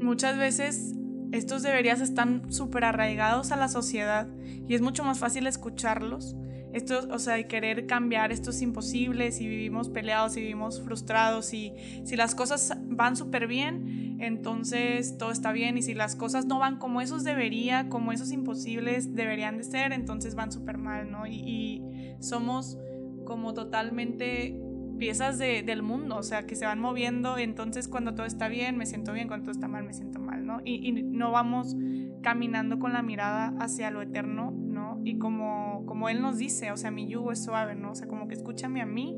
muchas 0.00 0.38
veces 0.38 0.94
estos 1.32 1.62
deberías 1.62 2.00
están 2.00 2.52
súper 2.52 2.84
arraigados 2.84 3.52
a 3.52 3.56
la 3.56 3.68
sociedad 3.68 4.28
y 4.68 4.74
es 4.74 4.80
mucho 4.80 5.04
más 5.04 5.18
fácil 5.18 5.46
escucharlos. 5.46 6.36
Esto, 6.72 7.06
o 7.10 7.20
sea, 7.20 7.40
querer 7.46 7.86
cambiar 7.86 8.32
esto 8.32 8.50
es 8.50 8.60
imposible 8.60 9.30
si 9.30 9.46
vivimos 9.46 9.88
peleados, 9.88 10.32
si 10.32 10.40
vivimos 10.40 10.82
frustrados, 10.82 11.54
y 11.54 11.72
si 12.04 12.16
las 12.16 12.34
cosas 12.34 12.76
van 12.88 13.14
súper 13.16 13.46
bien, 13.46 14.03
entonces 14.18 15.18
todo 15.18 15.30
está 15.30 15.52
bien 15.52 15.76
y 15.76 15.82
si 15.82 15.94
las 15.94 16.16
cosas 16.16 16.46
no 16.46 16.58
van 16.58 16.78
como 16.78 17.00
esos 17.00 17.24
debería, 17.24 17.88
como 17.88 18.12
esos 18.12 18.32
imposibles 18.32 19.14
deberían 19.14 19.58
de 19.58 19.64
ser, 19.64 19.92
entonces 19.92 20.34
van 20.34 20.52
súper 20.52 20.78
mal, 20.78 21.10
¿no? 21.10 21.26
Y, 21.26 21.82
somos 22.20 22.78
como 23.26 23.52
totalmente 23.52 24.58
piezas 24.98 25.38
del 25.38 25.82
mundo, 25.82 26.16
o 26.16 26.22
sea, 26.22 26.46
que 26.46 26.56
se 26.56 26.64
van 26.64 26.80
moviendo, 26.80 27.36
entonces 27.36 27.86
cuando 27.86 28.14
todo 28.14 28.24
está 28.24 28.48
bien 28.48 28.78
me 28.78 28.86
siento 28.86 29.12
bien, 29.12 29.28
cuando 29.28 29.44
todo 29.44 29.52
está 29.52 29.68
mal 29.68 29.84
me 29.84 29.92
siento 29.92 30.20
mal, 30.20 30.46
¿no? 30.46 30.60
Y, 30.64 30.88
y 30.88 31.02
no 31.02 31.32
vamos 31.32 31.76
caminando 32.22 32.78
con 32.78 32.94
la 32.94 33.02
mirada 33.02 33.54
hacia 33.58 33.90
lo 33.90 34.00
eterno, 34.00 34.52
¿no? 34.52 35.00
Y 35.04 35.18
como, 35.18 35.84
como 35.84 36.08
Él 36.08 36.22
nos 36.22 36.38
dice, 36.38 36.72
o 36.72 36.76
sea, 36.78 36.90
mi 36.90 37.06
yugo 37.06 37.30
es 37.30 37.44
suave, 37.44 37.74
¿no? 37.74 37.90
O 37.90 37.94
sea, 37.94 38.08
como 38.08 38.26
que 38.26 38.34
escúchame 38.34 38.80
a 38.80 38.86
mí 38.86 39.14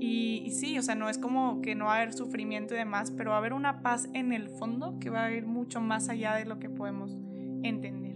y, 0.00 0.50
sí, 0.50 0.78
o 0.78 0.82
sea, 0.82 0.94
no 0.94 1.08
es 1.08 1.18
como 1.18 1.60
que 1.62 1.74
no 1.74 1.86
va 1.86 1.94
a 1.94 2.02
haber 2.02 2.12
sufrimiento 2.12 2.74
y 2.74 2.78
demás, 2.78 3.12
pero 3.16 3.30
va 3.30 3.36
a 3.36 3.38
haber 3.38 3.52
una 3.52 3.82
paz 3.82 4.08
en 4.12 4.32
el 4.32 4.48
fondo 4.48 4.98
que 5.00 5.10
va 5.10 5.24
a 5.24 5.32
ir 5.32 5.46
mucho 5.46 5.80
más 5.80 6.08
allá 6.08 6.34
de 6.34 6.44
lo 6.44 6.58
que 6.58 6.68
podemos 6.68 7.16
entender. 7.62 8.14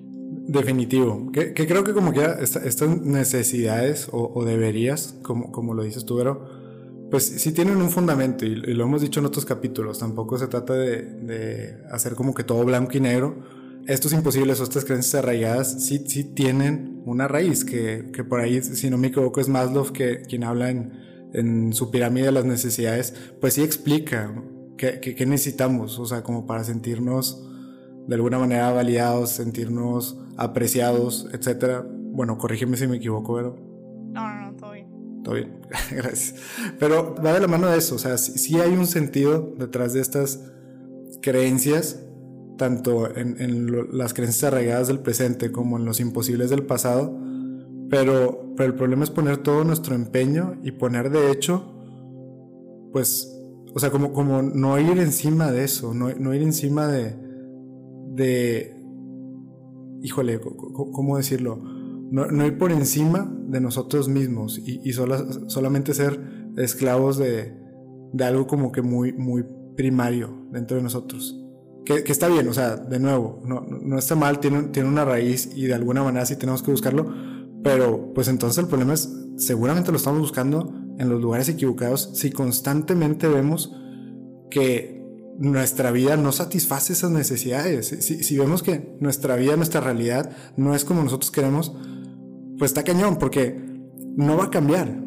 Definitivo. 0.49 1.31
Que, 1.33 1.55
creo 1.55 1.85
que 1.85 1.93
como 1.93 2.13
que 2.13 2.25
estas 2.43 2.89
necesidades 3.03 4.09
o, 4.13 4.45
deberías, 4.45 5.19
como, 5.23 5.53
como 5.53 5.75
lo 5.75 5.83
dices 5.83 6.05
tú, 6.05 6.17
pero 6.17 6.59
pues 7.11 7.25
sí 7.25 7.53
tienen 7.53 7.79
un 7.79 7.91
fundamento 7.91 8.45
y, 8.45 8.55
lo 8.55 8.85
hemos 8.85 9.01
dicho 9.01 9.21
en 9.21 9.27
otros 9.27 9.45
capítulos. 9.45 9.99
Tampoco 9.99 10.37
se 10.37 10.47
trata 10.47 10.75
de, 10.75 11.03
de, 11.03 11.77
hacer 11.91 12.15
como 12.15 12.35
que 12.35 12.45
todo 12.45 12.65
blanco 12.65 12.97
y 12.97 13.01
negro. 13.01 13.37
Estos 13.87 14.13
imposibles 14.13 14.61
o 14.61 14.65
estas 14.65 14.85
creencias 14.85 15.23
arraigadas 15.23 15.87
sí, 15.87 16.05
sí 16.07 16.25
tienen 16.25 17.03
una 17.07 17.27
raíz 17.27 17.65
que, 17.65 18.11
que 18.13 18.25
por 18.25 18.41
ahí, 18.41 18.61
si 18.63 18.91
no 18.91 18.99
me 18.99 19.09
equivoco, 19.09 19.41
es 19.41 19.49
Maslow 19.49 19.91
que, 19.93 20.23
quien 20.29 20.45
habla 20.45 20.69
en 20.71 21.08
en 21.33 21.73
su 21.73 21.91
pirámide 21.91 22.27
de 22.27 22.33
las 22.33 22.45
necesidades, 22.45 23.15
pues 23.41 23.55
sí 23.55 23.63
explica 23.63 24.33
qué, 24.77 25.27
necesitamos, 25.27 25.99
o 25.99 26.07
sea, 26.07 26.23
como 26.23 26.47
para 26.47 26.65
sentirnos 26.65 27.45
de 28.07 28.15
alguna 28.15 28.39
manera 28.39 28.71
validados, 28.73 29.31
sentirnos 29.31 30.19
apreciados, 30.37 31.29
etcétera. 31.33 31.85
Bueno, 31.87 32.39
corrígeme 32.39 32.77
si 32.77 32.87
me 32.87 32.97
equivoco, 32.97 33.37
pero... 33.37 33.57
No, 34.13 34.35
no, 34.35 34.51
no, 34.51 34.57
todo 34.57 34.73
bien. 34.73 35.23
Todo 35.23 35.35
bien, 35.35 35.61
gracias. 35.91 36.35
Pero 36.79 37.15
va 37.15 37.35
de 37.35 37.41
la 37.41 37.49
mano 37.49 37.67
de 37.69 37.77
eso, 37.77 37.97
o 37.97 37.99
sea, 37.99 38.17
sí, 38.17 38.59
hay 38.59 38.73
un 38.73 38.87
sentido 38.87 39.55
detrás 39.59 39.93
de 39.93 40.01
estas 40.01 40.41
creencias, 41.21 42.03
tanto 42.57 43.15
en, 43.15 43.41
en 43.41 43.97
las 43.97 44.15
creencias 44.15 44.45
arraigadas 44.45 44.89
del 44.89 45.01
presente 45.01 45.53
como 45.53 45.77
en 45.77 45.85
los 45.85 46.01
imposibles 46.01 46.51
del 46.51 46.65
pasado, 46.65 47.28
pero, 47.91 48.53
pero 48.57 48.69
el 48.71 48.75
problema 48.75 49.05
es 49.05 49.11
poner 49.11 49.39
todo 49.39 49.65
nuestro 49.65 49.95
empeño 49.95 50.59
y 50.63 50.73
poner 50.73 51.11
de 51.11 51.31
hecho, 51.31 51.65
pues, 52.93 53.35
o 53.75 53.79
sea, 53.79 53.91
como, 53.91 54.13
como 54.13 54.43
no 54.43 54.79
ir 54.79 54.99
encima 54.99 55.51
de 55.51 55.65
eso, 55.65 55.95
no, 55.95 56.11
no 56.15 56.35
ir 56.35 56.43
encima 56.43 56.87
de, 56.87 57.17
de, 58.15 58.77
híjole, 60.03 60.41
¿cómo 60.41 61.17
decirlo? 61.17 61.57
No, 62.11 62.27
no 62.27 62.47
ir 62.47 62.59
por 62.59 62.73
encima 62.73 63.31
de 63.49 63.61
nosotros 63.61 64.09
mismos 64.09 64.59
y, 64.59 64.81
y 64.83 64.93
solamente 64.93 65.95
ser 65.95 66.21
esclavos 66.57 67.19
de, 67.19 67.55
de 68.13 68.25
algo 68.25 68.47
como 68.47 68.73
que 68.73 68.83
muy, 68.83 69.13
muy 69.13 69.45
primario 69.77 70.47
dentro 70.51 70.77
de 70.77 70.83
nosotros. 70.83 71.39
Que, 71.85 72.05
que, 72.05 72.13
está 72.13 72.29
bien, 72.29 72.49
o 72.49 72.53
sea, 72.53 72.77
de 72.77 72.99
nuevo, 72.99 73.41
no, 73.47 73.61
no 73.61 73.99
está 73.99 74.15
mal, 74.15 74.41
tiene, 74.41 74.65
tiene 74.65 74.89
una 74.89 75.07
raíz 75.07 75.51
y 75.55 75.67
de 75.67 75.75
alguna 75.75 76.03
manera 76.03 76.27
sí 76.27 76.37
tenemos 76.37 76.63
que 76.63 76.71
buscarlo, 76.71 77.07
pero 77.63 78.13
pues 78.15 78.29
entonces 78.29 78.59
el 78.59 78.69
problema 78.69 78.95
es, 78.95 79.09
seguramente 79.37 79.91
lo 79.91 79.97
estamos 79.97 80.21
buscando 80.21 80.73
en 80.99 81.09
los 81.09 81.21
lugares 81.21 81.49
equivocados 81.49 82.11
si 82.15 82.31
constantemente 82.31 83.29
vemos 83.29 83.73
que 84.51 84.99
nuestra 85.39 85.93
vida 85.93 86.17
no 86.17 86.33
satisface 86.33 86.93
esas 86.93 87.11
necesidades. 87.11 87.87
Si, 87.87 88.37
vemos 88.37 88.63
que 88.63 88.97
nuestra 89.01 89.37
vida, 89.37 89.57
nuestra 89.57 89.81
realidad 89.81 90.31
no 90.57 90.75
es 90.75 90.85
como 90.85 91.03
nosotros 91.03 91.31
queremos, 91.31 91.73
pues 92.59 92.73
está 92.73 92.83
cañón 92.83 93.19
porque 93.19 93.57
no 94.17 94.37
va 94.37 94.45
a 94.45 94.51
cambiar. 94.51 95.05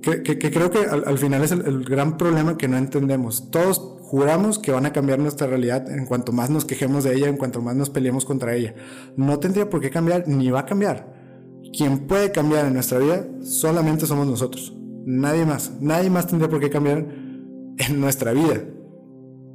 Que, 0.00 0.22
creo 0.22 0.70
que 0.70 0.80
al, 0.80 1.18
final 1.18 1.42
es 1.42 1.52
el, 1.52 1.84
gran 1.84 2.18
problema 2.18 2.58
que 2.58 2.68
no 2.68 2.76
entendemos. 2.76 3.50
Todos 3.50 3.78
juramos 4.02 4.58
que 4.58 4.70
van 4.70 4.84
a 4.86 4.92
cambiar 4.92 5.18
nuestra 5.18 5.46
realidad 5.46 5.90
en 5.90 6.04
cuanto 6.04 6.32
más 6.32 6.50
nos 6.50 6.64
quejemos 6.66 7.04
de 7.04 7.14
ella, 7.14 7.28
en 7.28 7.38
cuanto 7.38 7.62
más 7.62 7.74
nos 7.74 7.90
peleemos 7.90 8.24
contra 8.24 8.54
ella. 8.54 8.74
No 9.16 9.38
tendría 9.38 9.68
por 9.68 9.80
qué 9.80 9.90
cambiar, 9.90 10.28
ni 10.28 10.50
va 10.50 10.60
a 10.60 10.66
cambiar 10.66 11.23
quien 11.76 12.06
puede 12.06 12.30
cambiar 12.32 12.66
en 12.66 12.74
nuestra 12.74 12.98
vida 12.98 13.26
solamente 13.42 14.06
somos 14.06 14.26
nosotros. 14.26 14.72
Nadie 15.06 15.44
más. 15.44 15.72
Nadie 15.80 16.10
más 16.10 16.26
tendría 16.26 16.48
por 16.48 16.60
qué 16.60 16.70
cambiar 16.70 17.06
en 17.76 18.00
nuestra 18.00 18.32
vida. 18.32 18.62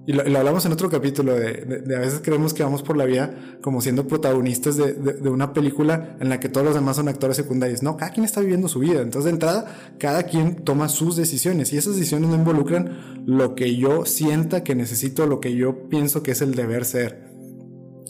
Y 0.06 0.14
lo, 0.14 0.24
hablamos 0.40 0.66
en 0.66 0.72
otro 0.72 0.90
capítulo 0.90 1.36
de, 1.36 1.84
a 1.96 2.00
veces 2.00 2.22
creemos 2.24 2.56
que 2.56 2.64
vamos 2.64 2.82
por 2.82 2.98
la 2.98 3.06
vida 3.06 3.60
como 3.62 3.80
siendo 3.80 4.08
protagonistas 4.08 4.76
de, 4.76 4.94
de, 4.94 5.30
una 5.30 5.54
película 5.54 6.18
en 6.20 6.30
la 6.30 6.40
que 6.40 6.50
todos 6.50 6.66
los 6.66 6.74
demás 6.74 6.96
son 6.96 7.10
actores 7.10 7.38
secundarios. 7.38 7.84
No, 7.84 7.96
cada 7.96 8.12
quien 8.12 8.26
está 8.26 8.42
viviendo 8.42 8.68
su 8.68 8.80
vida. 8.80 9.02
Entonces, 9.02 9.26
de 9.26 9.32
entrada, 9.32 9.76
cada 10.00 10.24
quien 10.24 10.64
toma 10.64 10.90
sus 10.90 11.16
decisiones 11.16 11.72
y 11.74 11.78
esas 11.78 11.96
decisiones 11.96 12.30
no 12.30 12.36
involucran 12.36 13.24
lo 13.28 13.54
que 13.54 13.76
yo 13.76 14.06
sienta 14.06 14.64
que 14.64 14.74
necesito, 14.74 15.28
lo 15.28 15.40
que 15.40 15.54
yo 15.54 15.88
pienso 15.90 16.24
que 16.24 16.32
es 16.32 16.42
el 16.42 16.56
deber 16.56 16.86
ser. 16.86 17.30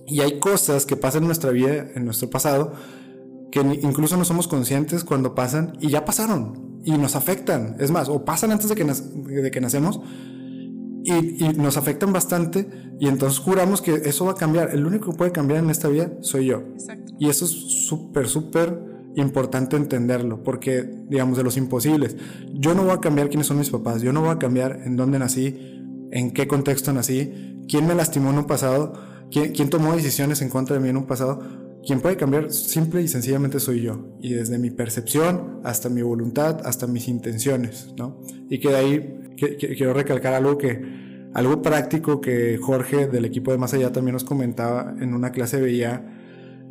Y 0.07 0.21
hay 0.21 0.39
cosas 0.39 0.85
que 0.85 0.95
pasan 0.95 1.23
en 1.23 1.27
nuestra 1.27 1.51
vida, 1.51 1.85
en 1.95 2.05
nuestro 2.05 2.29
pasado, 2.29 2.73
que 3.51 3.61
incluso 3.81 4.17
no 4.17 4.25
somos 4.25 4.47
conscientes 4.47 5.03
cuando 5.03 5.35
pasan 5.35 5.77
y 5.79 5.89
ya 5.89 6.05
pasaron 6.05 6.81
y 6.83 6.91
nos 6.91 7.15
afectan. 7.15 7.75
Es 7.79 7.91
más, 7.91 8.09
o 8.09 8.23
pasan 8.25 8.51
antes 8.51 8.69
de 8.69 8.75
que, 8.75 8.83
de 8.83 9.51
que 9.51 9.61
nacemos 9.61 9.99
y, 11.03 11.45
y, 11.45 11.53
nos 11.57 11.77
afectan 11.77 12.13
bastante 12.13 12.69
y 12.99 13.07
entonces 13.07 13.39
juramos 13.39 13.81
que 13.81 13.93
eso 13.93 14.25
va 14.25 14.31
a 14.31 14.35
cambiar. 14.35 14.71
El 14.71 14.85
único 14.85 15.11
que 15.11 15.17
puede 15.17 15.31
cambiar 15.31 15.63
en 15.63 15.69
esta 15.69 15.87
vida 15.87 16.11
soy 16.21 16.47
yo. 16.47 16.63
Exacto. 16.73 17.13
Y 17.19 17.29
eso 17.29 17.45
es 17.45 17.51
súper, 17.51 18.27
súper 18.27 18.89
importante 19.15 19.75
entenderlo 19.75 20.43
porque, 20.43 20.83
digamos, 21.07 21.37
de 21.37 21.43
los 21.43 21.57
imposibles. 21.57 22.15
Yo 22.53 22.75
no 22.75 22.83
voy 22.83 22.93
a 22.93 22.99
cambiar 22.99 23.29
quiénes 23.29 23.47
son 23.47 23.57
mis 23.57 23.69
papás, 23.69 24.01
yo 24.01 24.13
no 24.13 24.21
voy 24.21 24.29
a 24.29 24.39
cambiar 24.39 24.81
en 24.85 24.95
dónde 24.95 25.19
nací, 25.19 25.57
en 26.11 26.31
qué 26.31 26.47
contexto 26.47 26.93
nací, 26.93 27.63
quién 27.67 27.87
me 27.87 27.95
lastimó 27.95 28.29
en 28.29 28.39
un 28.39 28.45
pasado, 28.45 28.93
quién, 29.31 29.51
quién 29.53 29.69
tomó 29.69 29.93
decisiones 29.95 30.41
en 30.41 30.49
contra 30.49 30.75
de 30.75 30.81
mí 30.81 30.89
en 30.89 30.97
un 30.97 31.05
pasado 31.05 31.41
quien 31.85 32.01
puede 32.01 32.17
cambiar 32.17 32.51
simple 32.51 33.01
y 33.01 33.07
sencillamente 33.07 33.59
soy 33.59 33.81
yo. 33.81 34.07
Y 34.19 34.33
desde 34.33 34.57
mi 34.59 34.69
percepción 34.69 35.61
hasta 35.63 35.89
mi 35.89 36.01
voluntad, 36.01 36.61
hasta 36.65 36.87
mis 36.87 37.07
intenciones, 37.07 37.93
¿no? 37.97 38.21
Y 38.49 38.59
que 38.59 38.69
de 38.69 38.75
ahí 38.75 39.19
quiero 39.37 39.93
recalcar 39.93 40.33
algo 40.33 40.57
que, 40.57 40.81
algo 41.33 41.61
práctico 41.61 42.19
que 42.21 42.57
Jorge 42.57 43.07
del 43.07 43.25
equipo 43.25 43.51
de 43.51 43.57
Más 43.57 43.73
Allá 43.73 43.91
también 43.91 44.13
nos 44.13 44.23
comentaba 44.23 44.93
en 44.99 45.13
una 45.13 45.31
clase 45.31 45.61
veía, 45.61 46.15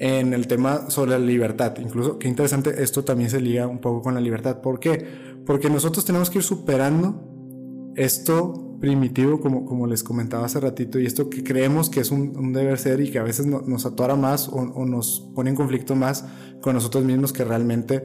en 0.00 0.32
el 0.32 0.46
tema 0.46 0.90
sobre 0.90 1.12
la 1.12 1.18
libertad. 1.18 1.74
Incluso, 1.80 2.18
qué 2.18 2.28
interesante, 2.28 2.82
esto 2.82 3.04
también 3.04 3.30
se 3.30 3.40
liga 3.40 3.66
un 3.66 3.80
poco 3.80 4.02
con 4.02 4.14
la 4.14 4.20
libertad. 4.20 4.60
¿Por 4.60 4.78
qué? 4.78 5.04
Porque 5.44 5.70
nosotros 5.70 6.04
tenemos 6.04 6.30
que 6.30 6.38
ir 6.38 6.44
superando 6.44 7.92
esto 7.96 8.67
primitivo, 8.80 9.40
como, 9.40 9.64
como 9.64 9.86
les 9.86 10.02
comentaba 10.02 10.44
hace 10.46 10.60
ratito, 10.60 10.98
y 10.98 11.06
esto 11.06 11.28
que 11.28 11.42
creemos 11.42 11.90
que 11.90 12.00
es 12.00 12.10
un, 12.10 12.52
deber 12.52 12.78
ser 12.78 13.00
y 13.00 13.10
que 13.10 13.18
a 13.18 13.22
veces 13.22 13.46
nos 13.46 13.86
atora 13.86 14.16
más 14.16 14.48
o, 14.48 14.86
nos 14.86 15.30
pone 15.34 15.50
en 15.50 15.56
conflicto 15.56 15.96
más 15.96 16.24
con 16.60 16.74
nosotros 16.74 17.04
mismos 17.04 17.32
que 17.32 17.44
realmente 17.44 18.02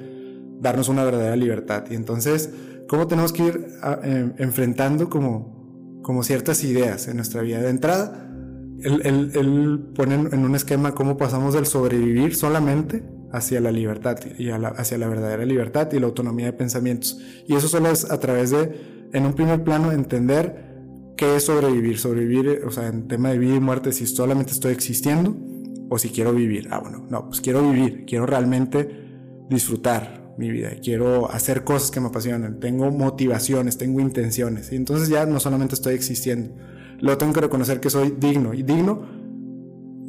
darnos 0.60 0.90
una 0.90 1.04
verdadera 1.04 1.36
libertad. 1.36 1.86
Y 1.90 1.96
entonces, 1.96 2.50
¿cómo 2.88 3.08
tenemos 3.08 3.34
que 3.34 3.44
ir 3.44 3.68
em, 4.04 4.34
enfrentando 4.38 5.10
como, 5.10 6.00
como 6.04 6.24
ciertas 6.24 6.64
ideas 6.64 7.08
en 7.08 7.18
nuestra 7.18 7.42
vida? 7.42 7.62
De 7.62 7.70
entrada, 7.70 8.30
él, 8.84 9.92
pone 9.96 10.16
en 10.16 10.40
un 10.40 10.56
esquema 10.56 10.94
cómo 10.94 11.18
pasamos 11.18 11.54
del 11.54 11.66
sobrevivir 11.66 12.36
solamente 12.36 13.04
hacia 13.32 13.60
la 13.60 13.72
libertad 13.72 14.18
y 14.38 14.50
hacia 14.50 14.98
la 14.98 15.08
verdadera 15.08 15.46
libertad 15.46 15.92
y 15.92 16.00
la 16.00 16.06
autonomía 16.06 16.46
de 16.48 16.54
pensamientos. 16.54 17.20
Y 17.48 17.56
eso 17.56 17.68
solo 17.68 17.90
es 17.90 18.10
a 18.10 18.20
través 18.20 18.52
de, 18.52 18.93
en 19.14 19.26
un 19.26 19.34
primer 19.34 19.64
plano, 19.64 19.92
entender 19.92 20.74
qué 21.16 21.36
es 21.36 21.46
sobrevivir. 21.46 21.98
Sobrevivir, 22.00 22.64
o 22.66 22.72
sea, 22.72 22.88
en 22.88 23.08
tema 23.08 23.30
de 23.30 23.38
vida 23.38 23.56
y 23.56 23.60
muerte, 23.60 23.92
si 23.92 24.06
solamente 24.06 24.52
estoy 24.52 24.74
existiendo 24.74 25.38
o 25.90 25.98
si 25.98 26.10
quiero 26.10 26.34
vivir. 26.34 26.68
Ah, 26.72 26.80
bueno, 26.80 27.06
no, 27.10 27.28
pues 27.28 27.40
quiero 27.40 27.70
vivir, 27.70 28.06
quiero 28.06 28.26
realmente 28.26 28.90
disfrutar 29.50 30.34
mi 30.38 30.50
vida, 30.50 30.72
quiero 30.82 31.30
hacer 31.30 31.64
cosas 31.64 31.92
que 31.92 32.00
me 32.00 32.08
apasionan, 32.08 32.60
tengo 32.60 32.90
motivaciones, 32.90 33.78
tengo 33.78 34.00
intenciones. 34.00 34.72
Y 34.72 34.76
entonces 34.76 35.10
ya 35.10 35.26
no 35.26 35.40
solamente 35.40 35.76
estoy 35.76 35.94
existiendo, 35.94 36.56
luego 37.00 37.18
tengo 37.20 37.34
que 37.34 37.42
reconocer 37.42 37.80
que 37.80 37.92
soy 37.92 38.16
digno 38.18 38.54
y 38.54 38.64
digno 38.64 39.08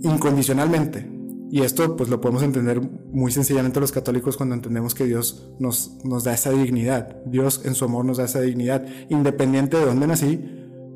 incondicionalmente. 0.03 1.14
Y 1.55 1.63
esto 1.63 1.95
pues 1.95 2.11
lo 2.11 2.21
podemos 2.21 2.43
entender 2.43 2.81
muy 2.81 3.31
sencillamente 3.31 3.79
los 3.79 3.93
católicos 3.93 4.37
cuando 4.37 4.57
entendemos 4.57 4.93
que 4.93 5.05
Dios 5.05 5.53
nos, 5.61 6.05
nos 6.05 6.25
da 6.25 6.35
esa 6.35 6.51
dignidad. 6.51 7.23
Dios 7.27 7.61
en 7.65 7.77
su 7.77 7.85
amor 7.85 8.05
nos 8.05 8.17
da 8.17 8.25
esa 8.25 8.41
dignidad, 8.41 8.85
independiente 9.09 9.77
de 9.77 9.85
dónde 9.85 10.09
nací, 10.09 10.45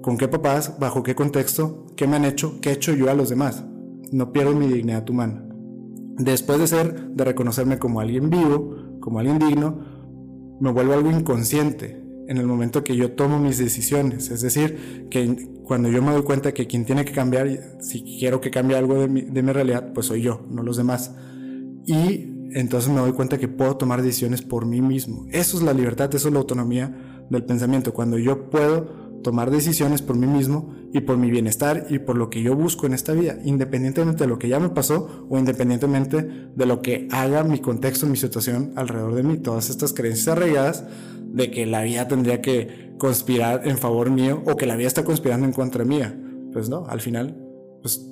con 0.02 0.18
qué 0.18 0.26
papás, 0.26 0.76
bajo 0.80 1.04
qué 1.04 1.14
contexto, 1.14 1.86
qué 1.96 2.08
me 2.08 2.16
han 2.16 2.24
hecho, 2.24 2.60
qué 2.60 2.70
he 2.70 2.72
hecho 2.72 2.92
yo 2.92 3.08
a 3.08 3.14
los 3.14 3.28
demás. 3.28 3.62
No 4.10 4.32
pierdo 4.32 4.52
mi 4.52 4.66
dignidad 4.66 5.08
humana. 5.08 5.48
Después 6.16 6.58
de 6.58 6.66
ser, 6.66 7.08
de 7.10 7.24
reconocerme 7.24 7.78
como 7.78 8.00
alguien 8.00 8.28
vivo, 8.28 8.98
como 8.98 9.20
alguien 9.20 9.38
digno, 9.38 9.78
me 10.60 10.72
vuelvo 10.72 10.94
algo 10.94 11.12
inconsciente 11.12 12.04
en 12.28 12.36
el 12.36 12.46
momento 12.46 12.84
que 12.84 12.94
yo 12.94 13.12
tomo 13.12 13.38
mis 13.38 13.58
decisiones. 13.58 14.30
Es 14.30 14.42
decir, 14.42 15.08
que 15.10 15.48
cuando 15.64 15.88
yo 15.88 16.02
me 16.02 16.12
doy 16.12 16.22
cuenta 16.22 16.52
que 16.52 16.66
quien 16.66 16.84
tiene 16.84 17.04
que 17.04 17.12
cambiar, 17.12 17.48
si 17.80 18.02
quiero 18.02 18.40
que 18.40 18.50
cambie 18.50 18.76
algo 18.76 19.00
de 19.00 19.08
mi, 19.08 19.22
de 19.22 19.42
mi 19.42 19.52
realidad, 19.52 19.92
pues 19.94 20.06
soy 20.06 20.22
yo, 20.22 20.46
no 20.50 20.62
los 20.62 20.76
demás. 20.76 21.14
Y 21.86 22.34
entonces 22.52 22.90
me 22.90 23.00
doy 23.00 23.12
cuenta 23.12 23.38
que 23.38 23.48
puedo 23.48 23.76
tomar 23.76 24.02
decisiones 24.02 24.42
por 24.42 24.66
mí 24.66 24.82
mismo. 24.82 25.26
Eso 25.30 25.56
es 25.56 25.62
la 25.62 25.72
libertad, 25.72 26.14
eso 26.14 26.28
es 26.28 26.34
la 26.34 26.40
autonomía 26.40 27.24
del 27.30 27.44
pensamiento. 27.44 27.94
Cuando 27.94 28.18
yo 28.18 28.50
puedo 28.50 29.08
tomar 29.22 29.50
decisiones 29.50 30.02
por 30.02 30.16
mí 30.16 30.26
mismo 30.26 30.74
y 30.92 31.00
por 31.00 31.16
mi 31.16 31.30
bienestar 31.30 31.86
y 31.90 31.98
por 31.98 32.16
lo 32.16 32.30
que 32.30 32.42
yo 32.42 32.54
busco 32.54 32.86
en 32.86 32.94
esta 32.94 33.12
vida, 33.12 33.38
independientemente 33.44 34.24
de 34.24 34.28
lo 34.28 34.38
que 34.38 34.48
ya 34.48 34.60
me 34.60 34.68
pasó 34.68 35.26
o 35.28 35.38
independientemente 35.38 36.22
de 36.54 36.66
lo 36.66 36.82
que 36.82 37.08
haga 37.10 37.42
mi 37.42 37.58
contexto, 37.58 38.06
mi 38.06 38.16
situación 38.16 38.72
alrededor 38.76 39.14
de 39.14 39.22
mí. 39.22 39.38
Todas 39.38 39.70
estas 39.70 39.92
creencias 39.92 40.28
arraigadas 40.28 40.84
de 41.28 41.50
que 41.50 41.66
la 41.66 41.82
vida 41.82 42.08
tendría 42.08 42.40
que 42.40 42.94
conspirar 42.98 43.66
en 43.66 43.78
favor 43.78 44.10
mío 44.10 44.42
o 44.46 44.56
que 44.56 44.66
la 44.66 44.76
vida 44.76 44.88
está 44.88 45.04
conspirando 45.04 45.46
en 45.46 45.52
contra 45.52 45.84
mía. 45.84 46.18
Pues 46.52 46.68
no, 46.68 46.86
al 46.86 47.00
final, 47.00 47.36
pues 47.82 48.10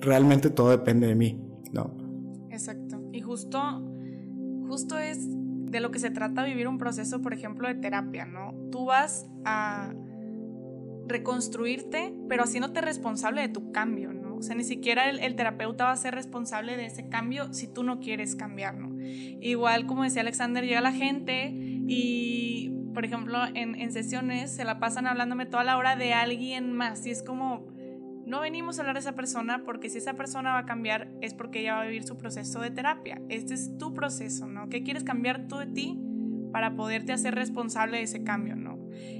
realmente 0.00 0.50
todo 0.50 0.70
depende 0.70 1.06
de 1.06 1.14
mí, 1.14 1.40
¿no? 1.72 1.96
Exacto. 2.50 3.02
Y 3.12 3.20
justo, 3.20 3.60
justo 4.68 4.98
es 4.98 5.26
de 5.28 5.80
lo 5.80 5.90
que 5.90 5.98
se 5.98 6.10
trata 6.10 6.44
vivir 6.44 6.68
un 6.68 6.78
proceso, 6.78 7.22
por 7.22 7.32
ejemplo, 7.32 7.66
de 7.66 7.74
terapia, 7.74 8.26
¿no? 8.26 8.54
Tú 8.70 8.84
vas 8.84 9.26
a 9.44 9.94
reconstruirte, 11.06 12.14
pero 12.28 12.44
haciéndote 12.44 12.80
responsable 12.80 13.40
de 13.40 13.48
tu 13.48 13.72
cambio, 13.72 14.12
¿no? 14.12 14.36
O 14.36 14.42
sea, 14.42 14.54
ni 14.54 14.64
siquiera 14.64 15.08
el, 15.08 15.36
terapeuta 15.36 15.84
va 15.84 15.92
a 15.92 15.96
ser 15.96 16.14
responsable 16.14 16.76
de 16.76 16.86
ese 16.86 17.08
cambio 17.08 17.52
si 17.52 17.66
tú 17.66 17.84
no 17.84 18.00
quieres 18.00 18.34
cambiar, 18.36 18.76
¿no? 18.76 18.92
Igual, 19.00 19.86
como 19.86 20.02
decía 20.02 20.22
Alexander, 20.22 20.64
llega 20.64 20.80
la 20.80 20.92
gente 20.92 21.71
y, 21.92 22.72
por 22.94 23.04
ejemplo, 23.04 23.38
en, 23.54 23.74
en 23.74 23.92
sesiones 23.92 24.54
se 24.54 24.64
la 24.64 24.78
pasan 24.78 25.06
hablándome 25.06 25.46
toda 25.46 25.64
la 25.64 25.76
hora 25.76 25.96
de 25.96 26.12
alguien 26.12 26.72
más 26.72 27.06
y 27.06 27.10
es 27.10 27.22
como, 27.22 27.66
no 28.26 28.40
venimos 28.40 28.78
a 28.78 28.82
hablar 28.82 28.94
de 28.94 29.00
esa 29.00 29.14
persona 29.14 29.64
porque 29.64 29.90
si 29.90 29.98
esa 29.98 30.14
persona 30.14 30.52
va 30.52 30.58
a 30.58 30.66
cambiar 30.66 31.10
es 31.20 31.34
porque 31.34 31.60
ella 31.60 31.74
va 31.74 31.82
a 31.82 31.86
vivir 31.86 32.04
su 32.04 32.16
proceso 32.16 32.60
de 32.60 32.70
terapia. 32.70 33.20
Este 33.28 33.54
es 33.54 33.76
tu 33.78 33.94
proceso, 33.94 34.46
¿no? 34.46 34.68
¿Qué 34.68 34.82
quieres 34.82 35.04
cambiar 35.04 35.48
tú 35.48 35.56
de 35.58 35.66
ti 35.66 35.98
para 36.52 36.76
poderte 36.76 37.12
hacer 37.12 37.34
responsable 37.34 37.98
de 37.98 38.04
ese 38.04 38.22
cambio, 38.22 38.56
¿no? 38.56 38.72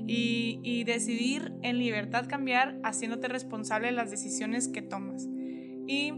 y, 0.07 0.85
decidir 0.85 1.53
en 1.63 1.79
libertad 1.79 2.27
cambiar 2.29 2.79
haciéndote 2.83 3.29
responsable 3.29 3.89
de 3.89 3.93
las 3.93 4.11
decisiones 4.11 4.69
que 4.69 4.83
tomas. 4.83 5.29
Y 5.87 6.13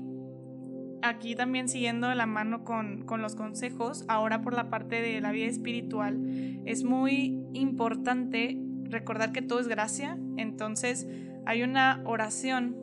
aquí 1.05 1.35
también 1.35 1.69
siguiendo 1.69 2.09
de 2.09 2.15
la 2.15 2.27
mano 2.27 2.65
con, 2.65 3.03
con, 3.05 3.23
los 3.23 3.37
consejos, 3.37 4.05
ahora 4.09 4.43
por 4.43 4.55
la 4.55 4.71
parte 4.71 5.01
de 5.01 5.21
la 5.21 5.33
vida 5.33 5.47
espiritual, 5.47 6.19
es 6.65 6.85
muy 6.85 7.39
importante 7.53 8.59
recordar 8.85 9.33
que 9.33 9.43
todo 9.43 9.61
es 9.61 9.69
gracia. 9.69 10.19
Entonces 10.37 11.07
hay 11.47 11.63
una 11.63 12.03
oración, 12.05 12.77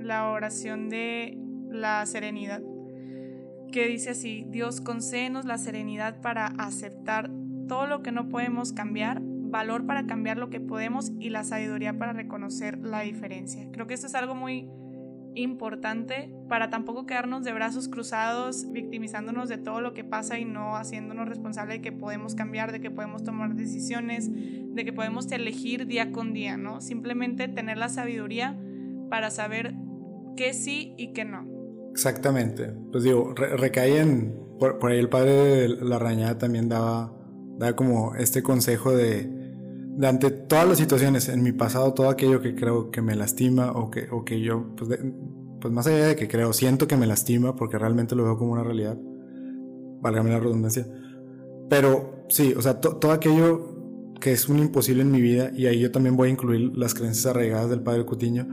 la 0.00 0.28
oración 0.28 0.88
de 0.88 1.38
la 1.70 2.04
serenidad, 2.06 2.62
que 3.72 3.86
dice 3.86 4.10
así, 4.10 4.44
Dios 4.48 4.80
concédenos 4.80 5.44
la 5.44 5.58
serenidad 5.58 6.20
para 6.20 6.46
aceptar 6.46 7.30
todo 7.68 7.86
lo 7.86 8.02
que 8.02 8.12
no 8.12 8.28
podemos 8.28 8.72
cambiar 8.72 9.20
valor 9.50 9.86
para 9.86 10.06
cambiar 10.06 10.36
lo 10.36 10.50
que 10.50 10.60
podemos 10.60 11.12
y 11.18 11.30
la 11.30 11.44
sabiduría 11.44 11.98
para 11.98 12.12
reconocer 12.12 12.78
la 12.78 13.00
diferencia. 13.00 13.68
Creo 13.72 13.86
que 13.86 13.94
esto 13.94 14.06
es 14.06 14.14
algo 14.14 14.34
muy 14.34 14.68
importante 15.34 16.32
para 16.48 16.70
tampoco 16.70 17.06
quedarnos 17.06 17.44
de 17.44 17.52
brazos 17.52 17.88
cruzados, 17.88 18.70
victimizándonos 18.72 19.48
de 19.48 19.58
todo 19.58 19.80
lo 19.80 19.94
que 19.94 20.04
pasa 20.04 20.38
y 20.38 20.44
no 20.44 20.76
haciéndonos 20.76 21.28
responsable 21.28 21.74
de 21.74 21.82
que 21.82 21.92
podemos 21.92 22.34
cambiar, 22.34 22.72
de 22.72 22.80
que 22.80 22.90
podemos 22.90 23.22
tomar 23.22 23.54
decisiones, 23.54 24.30
de 24.30 24.84
que 24.84 24.92
podemos 24.92 25.30
elegir 25.30 25.86
día 25.86 26.12
con 26.12 26.32
día, 26.32 26.56
¿no? 26.56 26.80
Simplemente 26.80 27.48
tener 27.48 27.78
la 27.78 27.88
sabiduría 27.88 28.58
para 29.10 29.30
saber 29.30 29.74
qué 30.36 30.54
sí 30.54 30.94
y 30.96 31.12
qué 31.12 31.24
no. 31.24 31.46
Exactamente. 31.90 32.72
Pues 32.92 33.04
digo, 33.04 33.34
recae 33.34 34.00
en, 34.00 34.34
por, 34.58 34.78
por, 34.78 34.90
ahí 34.90 34.98
el 34.98 35.08
padre 35.08 35.32
de 35.32 35.68
la 35.68 35.98
rañada 35.98 36.38
también 36.38 36.68
daba, 36.68 37.12
daba 37.58 37.74
como 37.74 38.14
este 38.14 38.42
consejo 38.42 38.94
de 38.94 39.37
ante 40.06 40.30
todas 40.30 40.68
las 40.68 40.78
situaciones 40.78 41.28
en 41.28 41.42
mi 41.42 41.52
pasado, 41.52 41.92
todo 41.94 42.08
aquello 42.08 42.40
que 42.40 42.54
creo 42.54 42.90
que 42.90 43.02
me 43.02 43.16
lastima 43.16 43.72
o 43.72 43.90
que, 43.90 44.08
o 44.10 44.24
que 44.24 44.40
yo, 44.40 44.74
pues, 44.76 44.98
pues 45.60 45.74
más 45.74 45.86
allá 45.86 46.08
de 46.08 46.16
que 46.16 46.28
creo, 46.28 46.52
siento 46.52 46.86
que 46.86 46.96
me 46.96 47.06
lastima 47.06 47.56
porque 47.56 47.78
realmente 47.78 48.14
lo 48.14 48.24
veo 48.24 48.38
como 48.38 48.52
una 48.52 48.62
realidad, 48.62 48.98
válgame 50.00 50.30
la 50.30 50.40
redundancia, 50.40 50.86
pero 51.68 52.24
sí, 52.28 52.54
o 52.56 52.62
sea, 52.62 52.80
todo 52.80 53.12
aquello 53.12 54.14
que 54.20 54.32
es 54.32 54.48
un 54.48 54.58
imposible 54.58 55.02
en 55.02 55.10
mi 55.10 55.20
vida, 55.20 55.50
y 55.54 55.66
ahí 55.66 55.80
yo 55.80 55.90
también 55.90 56.16
voy 56.16 56.28
a 56.28 56.32
incluir 56.32 56.76
las 56.76 56.94
creencias 56.94 57.26
arraigadas 57.26 57.70
del 57.70 57.82
padre 57.82 58.04
Cutiño, 58.04 58.46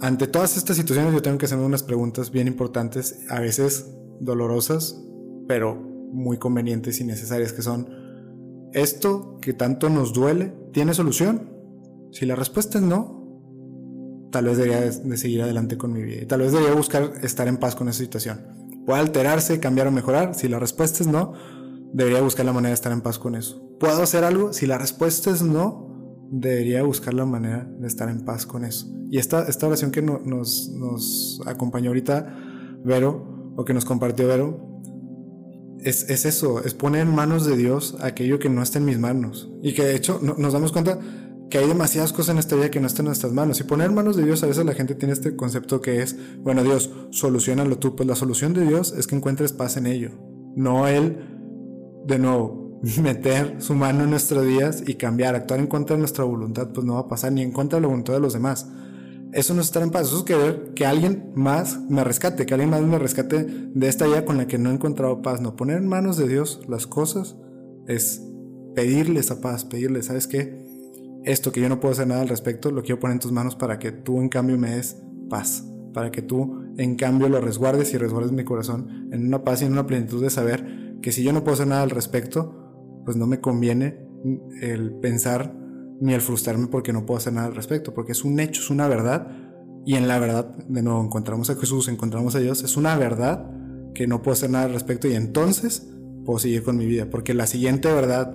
ante 0.00 0.28
todas 0.28 0.56
estas 0.56 0.76
situaciones 0.76 1.12
yo 1.12 1.22
tengo 1.22 1.38
que 1.38 1.46
hacerme 1.46 1.64
unas 1.64 1.82
preguntas 1.82 2.30
bien 2.30 2.46
importantes, 2.46 3.24
a 3.28 3.40
veces 3.40 3.92
dolorosas, 4.20 5.04
pero 5.48 5.74
muy 5.74 6.38
convenientes 6.38 7.00
y 7.00 7.04
necesarias, 7.04 7.52
que 7.52 7.62
son, 7.62 7.88
¿Esto 8.72 9.38
que 9.40 9.52
tanto 9.52 9.88
nos 9.88 10.12
duele 10.12 10.54
tiene 10.72 10.94
solución? 10.94 11.50
Si 12.12 12.26
la 12.26 12.36
respuesta 12.36 12.78
es 12.78 12.84
no, 12.84 13.18
tal 14.30 14.46
vez 14.46 14.58
debería 14.58 14.80
de 14.80 15.16
seguir 15.16 15.42
adelante 15.42 15.76
con 15.76 15.92
mi 15.92 16.02
vida. 16.02 16.26
Tal 16.26 16.40
vez 16.40 16.52
debería 16.52 16.74
buscar 16.74 17.12
estar 17.22 17.48
en 17.48 17.56
paz 17.56 17.74
con 17.74 17.88
esa 17.88 17.98
situación. 17.98 18.58
¿Puede 18.86 19.00
alterarse, 19.00 19.60
cambiar 19.60 19.86
o 19.86 19.90
mejorar? 19.90 20.34
Si 20.34 20.48
la 20.48 20.58
respuesta 20.58 21.02
es 21.02 21.08
no, 21.08 21.34
debería 21.92 22.22
buscar 22.22 22.46
la 22.46 22.52
manera 22.52 22.70
de 22.70 22.74
estar 22.74 22.92
en 22.92 23.00
paz 23.00 23.18
con 23.18 23.34
eso. 23.34 23.76
¿Puedo 23.78 24.02
hacer 24.02 24.24
algo? 24.24 24.52
Si 24.52 24.66
la 24.66 24.78
respuesta 24.78 25.30
es 25.30 25.42
no, 25.42 26.26
debería 26.30 26.82
buscar 26.82 27.14
la 27.14 27.24
manera 27.24 27.64
de 27.78 27.86
estar 27.86 28.08
en 28.08 28.24
paz 28.24 28.46
con 28.46 28.64
eso. 28.64 28.86
Y 29.10 29.18
esta, 29.18 29.46
esta 29.48 29.66
oración 29.66 29.90
que 29.90 30.02
nos, 30.02 30.68
nos 30.70 31.40
acompañó 31.46 31.90
ahorita 31.90 32.36
Vero, 32.84 33.54
o 33.56 33.64
que 33.64 33.74
nos 33.74 33.84
compartió 33.84 34.28
Vero, 34.28 34.77
es, 35.84 36.08
eso, 36.10 36.64
es 36.64 36.74
poner 36.74 37.02
en 37.02 37.14
manos 37.14 37.46
de 37.46 37.56
Dios 37.56 37.96
aquello 38.00 38.38
que 38.38 38.48
no 38.48 38.62
está 38.62 38.78
en 38.78 38.84
mis 38.84 38.98
manos. 38.98 39.50
Y 39.62 39.74
que 39.74 39.84
de 39.84 39.94
hecho 39.94 40.20
nos 40.22 40.52
damos 40.52 40.72
cuenta 40.72 40.98
que 41.50 41.58
hay 41.58 41.66
demasiadas 41.66 42.12
cosas 42.12 42.34
en 42.34 42.38
esta 42.38 42.56
vida 42.56 42.70
que 42.70 42.80
no 42.80 42.86
están 42.86 43.06
en 43.06 43.10
nuestras 43.10 43.32
manos. 43.32 43.60
Y 43.60 43.64
poner 43.64 43.88
en 43.88 43.94
manos 43.94 44.16
de 44.16 44.24
Dios, 44.24 44.42
a 44.42 44.46
veces 44.46 44.64
la 44.64 44.74
gente 44.74 44.94
tiene 44.94 45.12
este 45.14 45.34
concepto 45.36 45.80
que 45.80 46.02
es, 46.02 46.16
bueno 46.42 46.62
Dios, 46.62 46.90
solucionalo 47.10 47.78
tú. 47.78 47.96
Pues 47.96 48.06
la 48.06 48.16
solución 48.16 48.54
de 48.54 48.66
Dios 48.66 48.92
es 48.96 49.06
que 49.06 49.16
encuentres 49.16 49.52
paz 49.52 49.76
en 49.76 49.86
ello. 49.86 50.10
No 50.56 50.86
Él, 50.88 51.16
de 52.06 52.18
nuevo, 52.18 52.80
meter 53.02 53.56
su 53.58 53.74
mano 53.74 54.04
en 54.04 54.10
nuestros 54.10 54.46
días 54.46 54.82
y 54.86 54.94
cambiar, 54.94 55.34
actuar 55.34 55.60
en 55.60 55.66
contra 55.66 55.96
de 55.96 56.00
nuestra 56.00 56.24
voluntad, 56.24 56.68
pues 56.72 56.86
no 56.86 56.94
va 56.94 57.00
a 57.00 57.08
pasar, 57.08 57.32
ni 57.32 57.42
en 57.42 57.52
contra 57.52 57.76
de 57.78 57.82
la 57.82 57.88
voluntad 57.88 58.14
de 58.14 58.20
los 58.20 58.32
demás. 58.32 58.68
Eso 59.32 59.54
no 59.54 59.60
es 59.60 59.70
paz, 59.70 60.08
eso 60.08 60.18
es 60.18 60.24
querer 60.24 60.72
que 60.74 60.86
alguien 60.86 61.32
más 61.34 61.78
me 61.88 62.02
rescate, 62.02 62.46
que 62.46 62.54
alguien 62.54 62.70
más 62.70 62.82
me 62.82 62.98
rescate 62.98 63.44
de 63.44 63.88
esta 63.88 64.06
vida 64.06 64.24
con 64.24 64.38
la 64.38 64.46
que 64.46 64.58
no 64.58 64.70
he 64.70 64.74
encontrado 64.74 65.20
paz. 65.22 65.40
No, 65.40 65.54
poner 65.54 65.78
en 65.78 65.86
manos 65.86 66.16
de 66.16 66.28
Dios 66.28 66.62
las 66.68 66.86
cosas 66.86 67.36
es 67.86 68.22
pedirle 68.74 69.20
esa 69.20 69.40
paz, 69.40 69.64
pedirle, 69.64 70.02
¿sabes 70.02 70.26
qué? 70.26 70.64
Esto 71.24 71.52
que 71.52 71.60
yo 71.60 71.68
no 71.68 71.80
puedo 71.80 71.92
hacer 71.92 72.06
nada 72.06 72.22
al 72.22 72.28
respecto, 72.28 72.70
lo 72.70 72.82
quiero 72.82 73.00
poner 73.00 73.16
en 73.16 73.20
tus 73.20 73.32
manos 73.32 73.54
para 73.54 73.78
que 73.78 73.92
tú 73.92 74.20
en 74.20 74.28
cambio 74.28 74.56
me 74.56 74.76
des 74.76 74.96
paz, 75.28 75.64
para 75.92 76.10
que 76.10 76.22
tú 76.22 76.64
en 76.78 76.96
cambio 76.96 77.28
lo 77.28 77.40
resguardes 77.40 77.92
y 77.92 77.98
resguardes 77.98 78.32
mi 78.32 78.44
corazón 78.44 79.10
en 79.12 79.26
una 79.26 79.44
paz 79.44 79.60
y 79.60 79.66
en 79.66 79.72
una 79.72 79.86
plenitud 79.86 80.22
de 80.22 80.30
saber 80.30 80.96
que 81.02 81.12
si 81.12 81.22
yo 81.22 81.32
no 81.32 81.44
puedo 81.44 81.54
hacer 81.54 81.66
nada 81.66 81.82
al 81.82 81.90
respecto, 81.90 83.02
pues 83.04 83.16
no 83.16 83.26
me 83.26 83.40
conviene 83.40 83.98
el 84.62 84.92
pensar 85.00 85.54
ni 86.00 86.14
el 86.14 86.20
frustrarme 86.20 86.68
porque 86.68 86.92
no 86.92 87.06
puedo 87.06 87.18
hacer 87.18 87.32
nada 87.32 87.48
al 87.48 87.54
respecto, 87.54 87.94
porque 87.94 88.12
es 88.12 88.24
un 88.24 88.38
hecho, 88.40 88.60
es 88.60 88.70
una 88.70 88.88
verdad. 88.88 89.28
Y 89.84 89.94
en 89.94 90.06
la 90.06 90.18
verdad, 90.18 90.54
de 90.68 90.82
nuevo, 90.82 91.02
encontramos 91.02 91.50
a 91.50 91.56
Jesús, 91.56 91.88
encontramos 91.88 92.34
a 92.34 92.40
Dios, 92.40 92.62
es 92.62 92.76
una 92.76 92.96
verdad 92.96 93.50
que 93.94 94.06
no 94.06 94.22
puedo 94.22 94.34
hacer 94.34 94.50
nada 94.50 94.66
al 94.66 94.72
respecto 94.72 95.08
y 95.08 95.14
entonces 95.14 95.88
puedo 96.24 96.38
seguir 96.38 96.62
con 96.62 96.76
mi 96.76 96.86
vida, 96.86 97.08
porque 97.10 97.34
la 97.34 97.46
siguiente 97.46 97.90
verdad, 97.90 98.34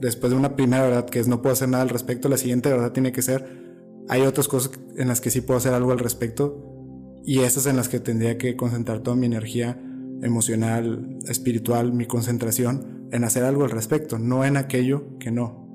después 0.00 0.32
de 0.32 0.38
una 0.38 0.56
primera 0.56 0.82
verdad 0.82 1.06
que 1.06 1.20
es 1.20 1.28
no 1.28 1.40
puedo 1.40 1.52
hacer 1.52 1.68
nada 1.68 1.82
al 1.82 1.88
respecto, 1.88 2.28
la 2.28 2.36
siguiente 2.36 2.68
verdad 2.68 2.92
tiene 2.92 3.12
que 3.12 3.22
ser, 3.22 3.68
hay 4.08 4.22
otras 4.22 4.48
cosas 4.48 4.72
en 4.96 5.08
las 5.08 5.20
que 5.20 5.30
sí 5.30 5.40
puedo 5.40 5.58
hacer 5.58 5.72
algo 5.72 5.92
al 5.92 5.98
respecto 5.98 7.22
y 7.24 7.40
esas 7.40 7.66
en 7.66 7.76
las 7.76 7.88
que 7.88 8.00
tendría 8.00 8.38
que 8.38 8.56
concentrar 8.56 9.00
toda 9.00 9.16
mi 9.16 9.26
energía 9.26 9.80
emocional, 10.22 11.20
espiritual, 11.28 11.92
mi 11.92 12.06
concentración 12.06 13.08
en 13.12 13.24
hacer 13.24 13.44
algo 13.44 13.64
al 13.64 13.70
respecto, 13.70 14.18
no 14.18 14.44
en 14.44 14.56
aquello 14.56 15.16
que 15.18 15.30
no. 15.30 15.67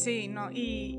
Sí, 0.00 0.28
no, 0.28 0.50
y, 0.50 0.98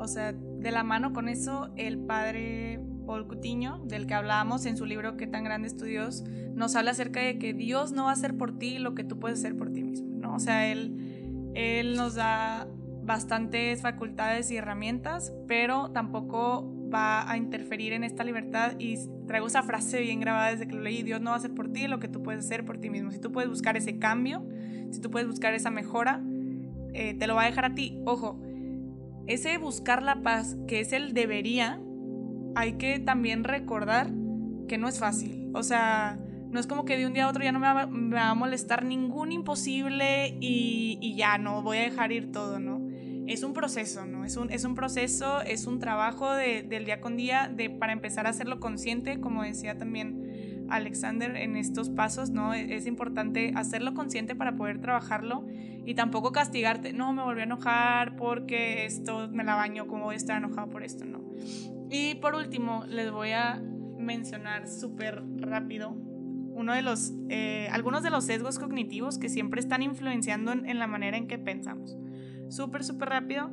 o 0.00 0.08
sea, 0.08 0.32
de 0.32 0.70
la 0.72 0.82
mano 0.82 1.12
con 1.12 1.28
eso, 1.28 1.68
el 1.76 2.00
padre 2.00 2.80
Paul 3.06 3.28
Cutiño, 3.28 3.84
del 3.84 4.08
que 4.08 4.14
hablábamos 4.14 4.66
en 4.66 4.76
su 4.76 4.86
libro 4.86 5.16
Qué 5.16 5.28
tan 5.28 5.44
grande 5.44 5.68
es 5.68 5.76
Dios, 5.76 6.24
nos 6.52 6.74
habla 6.74 6.90
acerca 6.90 7.20
de 7.20 7.38
que 7.38 7.54
Dios 7.54 7.92
no 7.92 8.04
va 8.04 8.10
a 8.10 8.14
hacer 8.14 8.36
por 8.36 8.58
ti 8.58 8.78
lo 8.78 8.96
que 8.96 9.04
tú 9.04 9.20
puedes 9.20 9.38
hacer 9.38 9.56
por 9.56 9.70
ti 9.72 9.84
mismo, 9.84 10.16
¿no? 10.18 10.34
O 10.34 10.40
sea, 10.40 10.66
Él, 10.66 11.52
él 11.54 11.94
nos 11.94 12.16
da 12.16 12.66
bastantes 13.04 13.82
facultades 13.82 14.50
y 14.50 14.56
herramientas, 14.56 15.32
pero 15.46 15.92
tampoco 15.92 16.72
va 16.92 17.30
a 17.30 17.36
interferir 17.36 17.92
en 17.92 18.02
esta 18.02 18.24
libertad 18.24 18.72
y 18.80 18.96
traigo 19.28 19.46
esa 19.46 19.62
frase 19.62 20.00
bien 20.00 20.18
grabada 20.18 20.50
desde 20.50 20.66
que 20.66 20.74
lo 20.74 20.82
leí, 20.82 21.04
Dios 21.04 21.20
no 21.20 21.30
va 21.30 21.36
a 21.36 21.38
hacer 21.38 21.54
por 21.54 21.72
ti 21.72 21.86
lo 21.86 22.00
que 22.00 22.08
tú 22.08 22.20
puedes 22.24 22.44
hacer 22.44 22.64
por 22.64 22.78
ti 22.78 22.90
mismo. 22.90 23.12
Si 23.12 23.20
tú 23.20 23.30
puedes 23.30 23.48
buscar 23.48 23.76
ese 23.76 24.00
cambio, 24.00 24.44
si 24.90 25.00
tú 25.00 25.12
puedes 25.12 25.28
buscar 25.28 25.54
esa 25.54 25.70
mejora, 25.70 26.20
eh, 26.94 27.14
te 27.14 27.26
lo 27.26 27.34
va 27.34 27.42
a 27.42 27.46
dejar 27.46 27.66
a 27.66 27.74
ti. 27.74 27.98
Ojo, 28.06 28.40
ese 29.26 29.58
buscar 29.58 30.02
la 30.02 30.22
paz, 30.22 30.56
que 30.66 30.80
es 30.80 30.92
el 30.92 31.14
debería, 31.14 31.80
hay 32.54 32.74
que 32.74 32.98
también 32.98 33.44
recordar 33.44 34.10
que 34.68 34.78
no 34.78 34.88
es 34.88 34.98
fácil. 34.98 35.50
O 35.54 35.62
sea, 35.62 36.18
no 36.50 36.60
es 36.60 36.66
como 36.66 36.84
que 36.84 36.96
de 36.96 37.06
un 37.06 37.14
día 37.14 37.24
a 37.24 37.28
otro 37.28 37.42
ya 37.42 37.52
no 37.52 37.58
me 37.58 37.66
va, 37.66 38.30
a 38.30 38.34
molestar 38.34 38.84
ningún 38.84 39.32
imposible 39.32 40.36
y, 40.40 40.98
y, 41.00 41.16
ya 41.16 41.36
no 41.36 41.62
voy 41.62 41.78
a 41.78 41.82
dejar 41.82 42.12
ir 42.12 42.30
todo, 42.30 42.60
¿no? 42.60 42.86
Es 43.26 43.42
un 43.42 43.54
proceso, 43.54 44.06
¿no? 44.06 44.24
Es 44.24 44.36
un, 44.36 44.52
es 44.52 44.64
un 44.64 44.74
proceso, 44.74 45.40
es 45.40 45.66
un 45.66 45.78
trabajo 45.78 46.32
de, 46.32 46.62
del 46.62 46.84
día 46.84 47.00
con 47.00 47.16
día 47.16 47.50
de, 47.52 47.70
para 47.70 47.92
empezar 47.92 48.26
a 48.26 48.30
hacerlo 48.30 48.60
consciente, 48.60 49.20
como 49.20 49.42
decía 49.42 49.78
también 49.78 50.23
Alexander 50.68 51.36
en 51.36 51.56
estos 51.56 51.90
pasos, 51.90 52.30
¿no? 52.30 52.54
E-, 52.54 52.74
es 52.74 52.86
importante 52.86 53.52
hacerlo 53.54 53.94
consciente 53.94 54.34
para 54.34 54.56
poder 54.56 54.80
trabajarlo 54.80 55.46
y 55.86 55.94
tampoco 55.94 56.32
castigarte, 56.32 56.92
no, 56.92 57.12
me 57.12 57.22
volví 57.22 57.40
a 57.40 57.44
enojar 57.44 58.16
porque 58.16 58.86
esto 58.86 59.28
me 59.30 59.44
la 59.44 59.54
baño, 59.54 59.86
como 59.86 60.04
voy 60.04 60.14
a 60.14 60.16
estar 60.16 60.38
enojado 60.38 60.70
por 60.70 60.82
esto, 60.82 61.04
¿no? 61.04 61.22
Y 61.90 62.16
por 62.16 62.34
último, 62.34 62.84
les 62.88 63.10
voy 63.10 63.32
a 63.32 63.62
mencionar 63.98 64.68
súper 64.68 65.22
rápido 65.36 65.96
uno 66.54 66.72
de 66.72 66.82
los, 66.82 67.12
eh, 67.28 67.68
algunos 67.72 68.02
de 68.02 68.10
los 68.10 68.24
sesgos 68.24 68.58
cognitivos 68.58 69.18
que 69.18 69.28
siempre 69.28 69.60
están 69.60 69.82
influenciando 69.82 70.52
en, 70.52 70.66
en 70.66 70.78
la 70.78 70.86
manera 70.86 71.16
en 71.16 71.26
que 71.26 71.36
pensamos. 71.36 71.96
Súper, 72.48 72.84
súper 72.84 73.08
rápido 73.08 73.50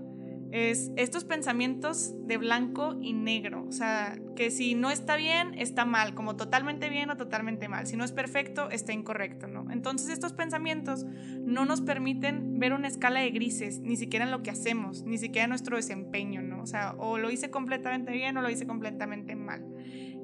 es 0.52 0.92
estos 0.98 1.24
pensamientos 1.24 2.14
de 2.28 2.38
blanco 2.38 2.98
y 3.02 3.14
negro. 3.14 3.66
O 3.68 3.72
sea, 3.72 4.18
que 4.36 4.52
si 4.52 4.76
no 4.76 4.92
está 4.92 5.16
bien, 5.16 5.54
está 5.58 5.86
mal, 5.86 6.14
como 6.14 6.36
totalmente 6.36 6.90
bien 6.90 7.10
o 7.10 7.18
totalmente 7.18 7.68
mal. 7.70 7.88
Si 7.88 7.96
no 7.96 8.04
es 8.04 8.12
perfecto, 8.12 8.70
está 8.70 8.94
incorrecto, 8.94 9.48
¿no? 9.48 9.70
Entonces 9.72 10.10
estos 10.10 10.34
pensamientos 10.34 11.06
no 11.46 11.66
nos 11.66 11.82
permiten 11.82 12.60
ver 12.60 12.74
una 12.74 12.88
escala 12.88 13.22
de 13.22 13.32
grises, 13.32 13.80
ni 13.80 13.96
siquiera 13.96 14.26
en 14.26 14.32
lo 14.32 14.44
que 14.44 14.52
hacemos, 14.52 15.04
ni 15.04 15.18
siquiera 15.18 15.46
en 15.46 15.50
nuestro 15.50 15.78
desempeño, 15.78 16.42
¿no? 16.42 16.62
O 16.62 16.68
sea, 16.68 16.96
o 16.98 17.18
lo 17.18 17.32
hice 17.32 17.50
completamente 17.50 18.12
bien 18.12 18.38
o 18.38 18.42
lo 18.42 18.50
hice 18.50 18.68
completamente 18.68 19.36
mal. 19.36 19.66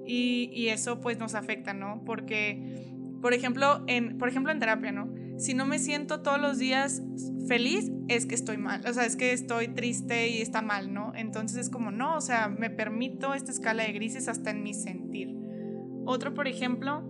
Y, 0.06 0.50
y 0.54 0.70
eso 0.70 1.00
pues 1.00 1.18
nos 1.20 1.36
afecta, 1.36 1.74
¿no? 1.74 2.04
Porque, 2.06 2.86
por 3.22 3.34
ejemplo, 3.34 3.84
en, 3.88 4.18
por 4.18 4.30
ejemplo, 4.30 4.52
en 4.52 4.60
terapia, 4.60 4.92
¿no? 4.92 5.10
si 5.38 5.54
no 5.54 5.66
me 5.66 5.80
siento 5.80 6.22
todos 6.22 6.42
los 6.42 6.58
días 6.58 7.02
feliz, 7.48 7.92
es 8.08 8.26
que 8.26 8.36
estoy 8.36 8.58
mal, 8.58 8.82
o 8.88 8.94
sea, 8.94 9.06
es 9.06 9.16
que 9.16 9.32
estoy 9.32 9.70
triste 9.70 10.30
y 10.30 10.42
está 10.42 10.62
mal, 10.62 10.94
¿no? 10.94 11.14
Entonces 11.16 11.58
es 11.58 11.70
como, 11.70 11.92
no, 11.92 12.16
o 12.16 12.22
sea, 12.22 12.50
me 12.50 12.70
permito 12.70 13.34
esta 13.34 13.52
escala 13.52 13.84
de 13.84 13.94
grises 13.94 14.28
hasta 14.28 14.52
en 14.52 14.64
mi 14.64 14.74
sentir. 14.74 15.36
Otro, 16.06 16.34
por 16.34 16.48
ejemplo, 16.48 17.04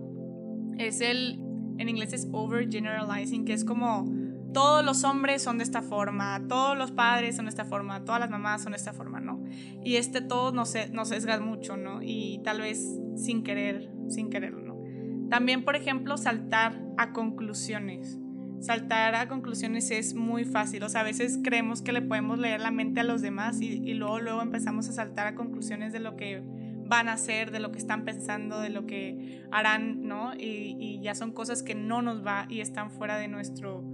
es 0.78 1.00
el, 1.00 1.40
en 1.78 1.88
inglés 1.88 2.12
es 2.12 2.28
overgeneralizing, 2.32 3.44
que 3.44 3.52
es 3.52 3.64
como, 3.64 4.06
todos 4.52 4.84
los 4.84 5.04
hombres 5.04 5.42
son 5.42 5.58
de 5.58 5.64
esta 5.64 5.82
forma, 5.82 6.42
todos 6.48 6.76
los 6.76 6.90
padres 6.90 7.36
son 7.36 7.44
de 7.44 7.50
esta 7.50 7.64
forma, 7.64 8.04
todas 8.04 8.20
las 8.20 8.30
mamás 8.30 8.62
son 8.62 8.72
de 8.72 8.78
esta 8.78 8.92
forma, 8.92 9.20
¿no? 9.20 9.44
Y 9.84 9.96
este 9.96 10.20
todo 10.20 10.52
nos, 10.52 10.74
nos 10.92 11.08
sesga 11.08 11.38
mucho, 11.40 11.76
¿no? 11.76 12.00
Y 12.02 12.40
tal 12.44 12.60
vez 12.60 12.98
sin 13.16 13.42
querer, 13.42 13.90
sin 14.08 14.30
quererlo, 14.30 14.62
¿no? 14.62 15.28
También, 15.28 15.64
por 15.64 15.76
ejemplo, 15.76 16.16
saltar 16.16 16.80
a 16.96 17.12
conclusiones. 17.12 18.18
Saltar 18.60 19.14
a 19.14 19.28
conclusiones 19.28 19.90
es 19.90 20.14
muy 20.14 20.44
fácil, 20.44 20.82
o 20.82 20.88
sea, 20.88 21.02
a 21.02 21.04
veces 21.04 21.38
creemos 21.42 21.80
que 21.80 21.92
le 21.92 22.02
podemos 22.02 22.38
leer 22.38 22.60
la 22.60 22.70
mente 22.70 23.00
a 23.00 23.04
los 23.04 23.22
demás 23.22 23.60
y, 23.60 23.94
luego, 23.94 24.20
luego 24.20 24.42
empezamos 24.42 24.88
a 24.88 24.92
saltar 24.92 25.26
a 25.28 25.34
conclusiones 25.34 25.92
de 25.92 26.00
lo 26.00 26.16
que 26.16 26.42
van 26.86 27.08
a 27.08 27.12
hacer, 27.12 27.50
de 27.50 27.60
lo 27.60 27.70
que 27.70 27.78
están 27.78 28.04
pensando, 28.04 28.60
de 28.60 28.70
lo 28.70 28.86
que 28.86 29.42
harán, 29.50 30.02
¿no? 30.02 30.34
Y, 30.34 30.76
y 30.80 31.00
ya 31.02 31.14
son 31.14 31.32
cosas 31.32 31.62
que 31.62 31.74
no 31.74 32.02
nos 32.02 32.26
va 32.26 32.46
y 32.48 32.60
están 32.60 32.90
fuera 32.90 33.16
de 33.18 33.28
nuestro 33.28 33.84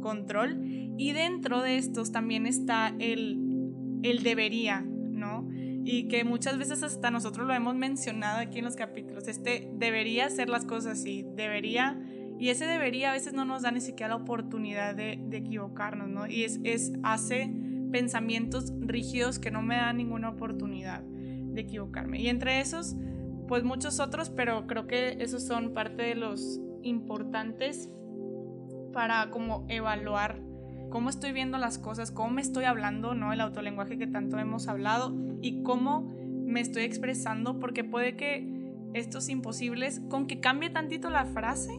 control. 0.00 0.60
Y 0.98 1.12
dentro 1.12 1.62
de 1.62 1.78
estos 1.78 2.12
también 2.12 2.46
está 2.46 2.94
el, 2.98 3.38
el 4.02 4.22
debería, 4.22 4.82
¿no? 4.82 5.48
y 5.84 6.08
que 6.08 6.24
muchas 6.24 6.58
veces 6.58 6.82
hasta 6.82 7.10
nosotros 7.10 7.46
lo 7.46 7.54
hemos 7.54 7.74
mencionado 7.74 8.38
aquí 8.38 8.58
en 8.58 8.64
los 8.64 8.76
capítulos. 8.76 9.26
Este 9.28 9.68
debería 9.74 10.26
hacer 10.26 10.48
las 10.48 10.64
cosas 10.64 11.00
así, 11.00 11.24
debería, 11.34 12.00
y 12.42 12.50
ese 12.50 12.66
debería 12.66 13.10
a 13.10 13.12
veces 13.12 13.34
no 13.34 13.44
nos 13.44 13.62
da 13.62 13.70
ni 13.70 13.80
siquiera 13.80 14.16
la 14.16 14.16
oportunidad 14.16 14.96
de, 14.96 15.12
equivocarnos, 15.30 16.08
¿no? 16.08 16.26
Y 16.26 16.42
es, 16.42 16.58
es, 16.64 16.92
hace 17.04 17.54
pensamientos 17.92 18.72
rígidos 18.80 19.38
que 19.38 19.52
no 19.52 19.62
me 19.62 19.76
dan 19.76 19.98
ninguna 19.98 20.30
oportunidad 20.30 21.02
de 21.02 21.60
equivocarme. 21.60 22.20
Y 22.20 22.26
entre 22.26 22.58
esos, 22.58 22.96
pues 23.46 23.62
muchos 23.62 24.00
otros, 24.00 24.28
pero 24.28 24.66
creo 24.66 24.88
que 24.88 25.18
esos 25.20 25.44
son 25.44 25.72
parte 25.72 26.02
de 26.02 26.16
los 26.16 26.60
importantes 26.82 27.88
para 28.92 29.30
como 29.30 29.64
evaluar 29.68 30.40
cómo 30.90 31.10
estoy 31.10 31.30
viendo 31.30 31.58
las 31.58 31.78
cosas, 31.78 32.10
cómo 32.10 32.30
me 32.30 32.42
estoy 32.42 32.64
hablando, 32.64 33.14
¿no? 33.14 33.32
El 33.32 33.40
autolenguaje 33.40 33.98
que 33.98 34.08
tanto 34.08 34.36
hemos 34.40 34.66
hablado 34.66 35.14
y 35.42 35.62
cómo 35.62 36.12
me 36.44 36.60
estoy 36.60 36.82
expresando, 36.82 37.60
porque 37.60 37.84
puede 37.84 38.16
que 38.16 38.74
estos 38.94 39.28
imposibles, 39.28 40.00
con 40.10 40.26
que 40.26 40.40
cambie 40.40 40.70
tantito 40.70 41.08
la 41.08 41.24
frase, 41.24 41.78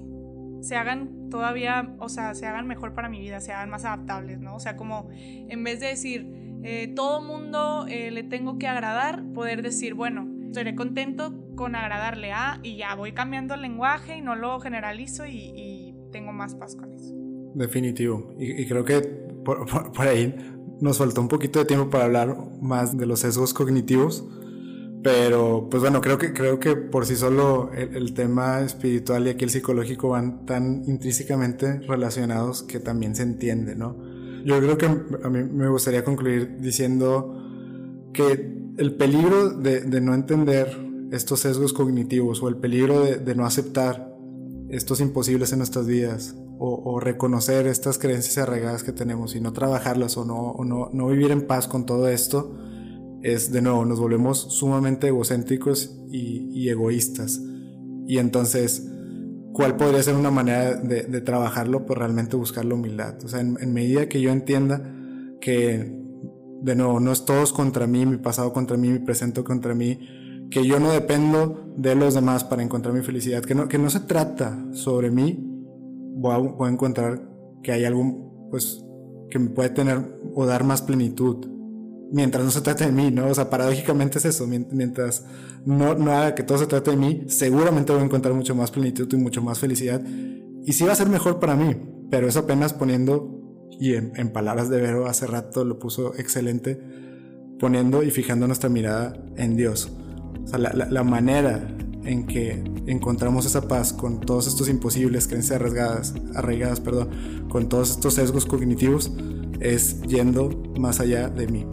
se 0.64 0.78
hagan 0.78 1.30
todavía, 1.30 1.94
o 2.00 2.08
sea, 2.08 2.34
se 2.36 2.48
hagan 2.48 2.68
mejor 2.68 2.94
para 2.94 3.10
mi 3.10 3.20
vida, 3.20 3.42
se 3.42 3.52
hagan 3.52 3.70
más 3.70 3.84
adaptables, 3.84 4.40
¿no? 4.40 4.56
O 4.56 4.60
sea, 4.60 4.78
como 4.78 5.10
en 5.12 5.64
vez 5.64 5.82
de 5.82 5.88
decir, 5.88 6.32
eh, 6.64 6.94
todo 6.96 7.22
mundo 7.22 7.86
eh, 7.90 8.12
le 8.12 8.24
tengo 8.24 8.58
que 8.58 8.68
agradar, 8.70 9.24
poder 9.34 9.62
decir, 9.62 9.94
bueno, 9.94 10.26
estaré 10.48 10.74
contento 10.74 11.34
con 11.56 11.76
agradarle 11.76 12.32
a, 12.32 12.62
y 12.64 12.78
ya 12.78 12.96
voy 12.96 13.12
cambiando 13.12 13.56
el 13.56 13.62
lenguaje 13.62 14.18
y 14.18 14.22
no 14.22 14.36
lo 14.36 14.60
generalizo 14.62 15.26
y, 15.28 15.94
tengo 16.14 16.32
más 16.32 16.54
paz 16.54 16.76
con 16.76 16.94
eso. 16.94 17.12
Definitivo. 17.56 18.36
Y, 18.38 18.68
creo 18.68 18.86
que 18.86 19.02
por, 19.44 19.66
ahí 20.08 20.36
nos 20.80 21.00
faltó 21.00 21.22
un 21.22 21.28
poquito 21.28 21.58
de 21.58 21.66
tiempo 21.66 21.90
para 21.90 22.06
hablar 22.06 22.38
más 22.62 22.96
de 22.96 23.08
los 23.08 23.22
sesgos 23.22 23.52
cognitivos. 23.52 24.24
Pero, 25.04 25.68
pues 25.70 25.82
bueno, 25.82 26.00
creo 26.00 26.18
que, 26.18 26.32
creo 26.32 26.60
que 26.60 26.78
por 26.78 27.06
sí 27.06 27.18
solo 27.18 27.72
el, 27.74 28.14
tema 28.14 28.62
espiritual 28.62 29.28
y 29.28 29.32
aquí 29.32 29.44
el 29.44 29.50
psicológico 29.50 30.10
van 30.10 30.46
tan 30.46 30.84
intrínsecamente 30.88 31.80
relacionados 31.82 32.64
que 32.64 32.80
también 32.80 33.14
se 33.14 33.24
entiende, 33.24 33.76
¿no? 33.76 33.98
Yo 34.46 34.60
creo 34.60 34.78
que 34.78 34.86
a 34.86 35.30
mí 35.30 35.44
me 35.44 35.68
gustaría 35.68 36.06
concluir 36.06 36.58
diciendo 36.60 37.38
que 38.14 38.54
el 38.78 38.96
peligro 38.96 39.50
de, 39.50 40.02
no 40.02 40.14
entender 40.14 40.70
estos 41.12 41.42
sesgos 41.42 41.74
cognitivos 41.74 42.42
o 42.42 42.48
el 42.48 42.56
peligro 42.56 43.02
de, 43.02 43.36
no 43.36 43.46
aceptar 43.46 44.16
estos 44.70 45.02
imposibles 45.02 45.52
en 45.52 45.60
nuestras 45.60 45.86
vidas 45.86 46.36
o, 46.60 47.00
reconocer 47.02 47.68
estas 47.68 47.98
creencias 47.98 48.38
arraigadas 48.38 48.84
que 48.84 48.94
tenemos 48.94 49.36
y 49.36 49.42
no 49.42 49.52
trabajarlas 49.52 50.16
o, 50.16 50.24
no, 50.24 50.56
no, 50.64 50.90
no, 50.94 51.08
vivir 51.08 51.32
en 51.32 51.46
paz 51.46 51.68
con 51.68 51.86
todo 51.86 52.08
esto, 52.08 52.56
es 53.24 53.52
de 53.52 53.62
nuevo, 53.62 53.86
nos 53.86 54.00
volvemos 54.00 54.38
sumamente 54.50 55.08
egocéntricos 55.08 55.98
y, 56.12 56.68
egoístas. 56.70 57.42
Y 58.06 58.18
entonces, 58.18 58.92
¿cuál 59.54 59.78
podría 59.78 60.04
ser 60.04 60.16
una 60.16 60.30
manera 60.30 60.76
de, 60.76 61.22
trabajarlo? 61.22 61.86
Pues 61.86 61.98
realmente 61.98 62.36
buscar 62.36 62.66
la 62.66 62.76
humildad. 62.76 63.16
O 63.24 63.30
sea, 63.30 63.40
en, 63.40 63.74
medida 63.74 64.10
que 64.10 64.22
yo 64.22 64.30
entienda 64.32 64.94
que, 65.40 66.04
de 66.62 66.76
nuevo, 66.76 67.00
no 67.00 67.14
es 67.14 67.24
todos 67.24 67.54
contra 67.54 67.88
mí, 67.88 68.06
mi 68.06 68.18
pasado 68.18 68.52
contra 68.52 68.76
mí, 68.76 68.90
mi 68.90 69.00
presente 69.00 69.42
contra 69.44 69.74
mí, 69.74 70.00
que 70.52 70.68
yo 70.68 70.80
no 70.80 70.92
dependo 70.92 71.74
de 71.78 71.96
los 71.96 72.14
demás 72.14 72.44
para 72.44 72.62
encontrar 72.62 72.94
mi 72.94 73.02
felicidad, 73.02 73.42
que 73.44 73.56
no, 73.56 73.70
que 73.70 73.78
no 73.78 73.90
se 73.90 74.02
trata 74.02 74.66
sobre 74.74 75.10
mí, 75.10 75.40
voy 76.16 76.54
a, 76.60 76.70
encontrar 76.70 77.30
que 77.64 77.72
hay 77.72 77.86
algo 77.86 78.50
pues, 78.52 78.84
que 79.30 79.40
me 79.40 79.50
puede 79.50 79.70
tener 79.70 80.20
o 80.36 80.46
dar 80.46 80.66
más 80.66 80.82
plenitud, 80.82 81.53
mientras 82.14 82.46
no 82.46 82.52
se 82.52 82.62
trate 82.62 82.86
de 82.86 82.94
mí, 82.94 83.12
¿no? 83.12 83.28
O 83.28 83.36
sea, 83.36 83.50
paradójicamente 83.50 84.20
es 84.20 84.26
eso, 84.26 84.48
mientras 84.48 85.26
no, 85.66 85.96
no 85.96 86.14
haga 86.14 86.36
que 86.36 86.44
todo 86.44 86.58
se 86.58 86.68
trate 86.68 86.92
de 86.92 86.98
mí, 86.98 87.26
seguramente 87.28 87.92
voy 87.92 88.02
a 88.02 88.06
encontrar 88.06 88.34
mucho 88.34 88.56
más 88.56 88.72
plenitud 88.72 89.12
y 89.12 89.18
mucho 89.18 89.42
más 89.42 89.60
felicidad, 89.60 90.02
y 90.66 90.72
sí 90.72 90.86
va 90.86 90.94
a 90.94 90.96
ser 90.96 91.10
mejor 91.10 91.40
para 91.40 91.56
mí, 91.56 91.76
pero 92.10 92.28
es 92.28 92.38
apenas 92.38 92.72
poniendo, 92.72 93.42
y 93.80 93.96
en, 93.96 94.14
en 94.16 94.32
palabras 94.32 94.70
de 94.70 94.80
Vero 94.80 95.08
hace 95.08 95.28
rato 95.28 95.66
lo 95.66 95.80
puso 95.80 96.16
excelente, 96.16 96.80
poniendo 97.60 98.04
y 98.04 98.12
fijando 98.12 98.48
nuestra 98.48 98.70
mirada 98.70 99.14
en 99.36 99.58
Dios 99.58 99.92
o 100.44 100.48
sea, 100.48 100.60
la, 100.60 101.04
manera 101.04 101.68
en 102.04 102.28
que 102.28 102.64
encontramos 102.86 103.46
esa 103.46 103.68
paz 103.68 103.94
con 103.94 104.20
todos 104.20 104.48
estos 104.48 104.68
imposibles, 104.68 105.28
creencias 105.28 105.60
arraigadas, 105.60 106.14
arraigadas 106.36 106.80
perdón, 106.80 107.10
con 107.50 107.70
todos 107.70 107.92
estos 107.92 108.16
sesgos 108.16 108.46
cognitivos, 108.46 109.12
es 109.60 110.02
yendo 110.02 110.50
más 110.78 111.00
allá 111.00 111.30
de 111.30 111.48
mí. 111.48 111.66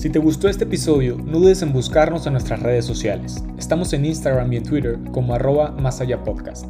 Si 0.00 0.08
te 0.08 0.18
gustó 0.18 0.48
este 0.48 0.64
episodio, 0.64 1.18
no 1.18 1.40
dudes 1.40 1.60
en 1.60 1.74
buscarnos 1.74 2.26
en 2.26 2.32
nuestras 2.32 2.62
redes 2.62 2.86
sociales. 2.86 3.44
Estamos 3.58 3.92
en 3.92 4.06
Instagram 4.06 4.50
y 4.50 4.56
en 4.56 4.62
Twitter 4.62 4.98
como 5.12 5.34
arroba 5.34 5.72
más 5.72 6.00
allá 6.00 6.24
podcast. 6.24 6.64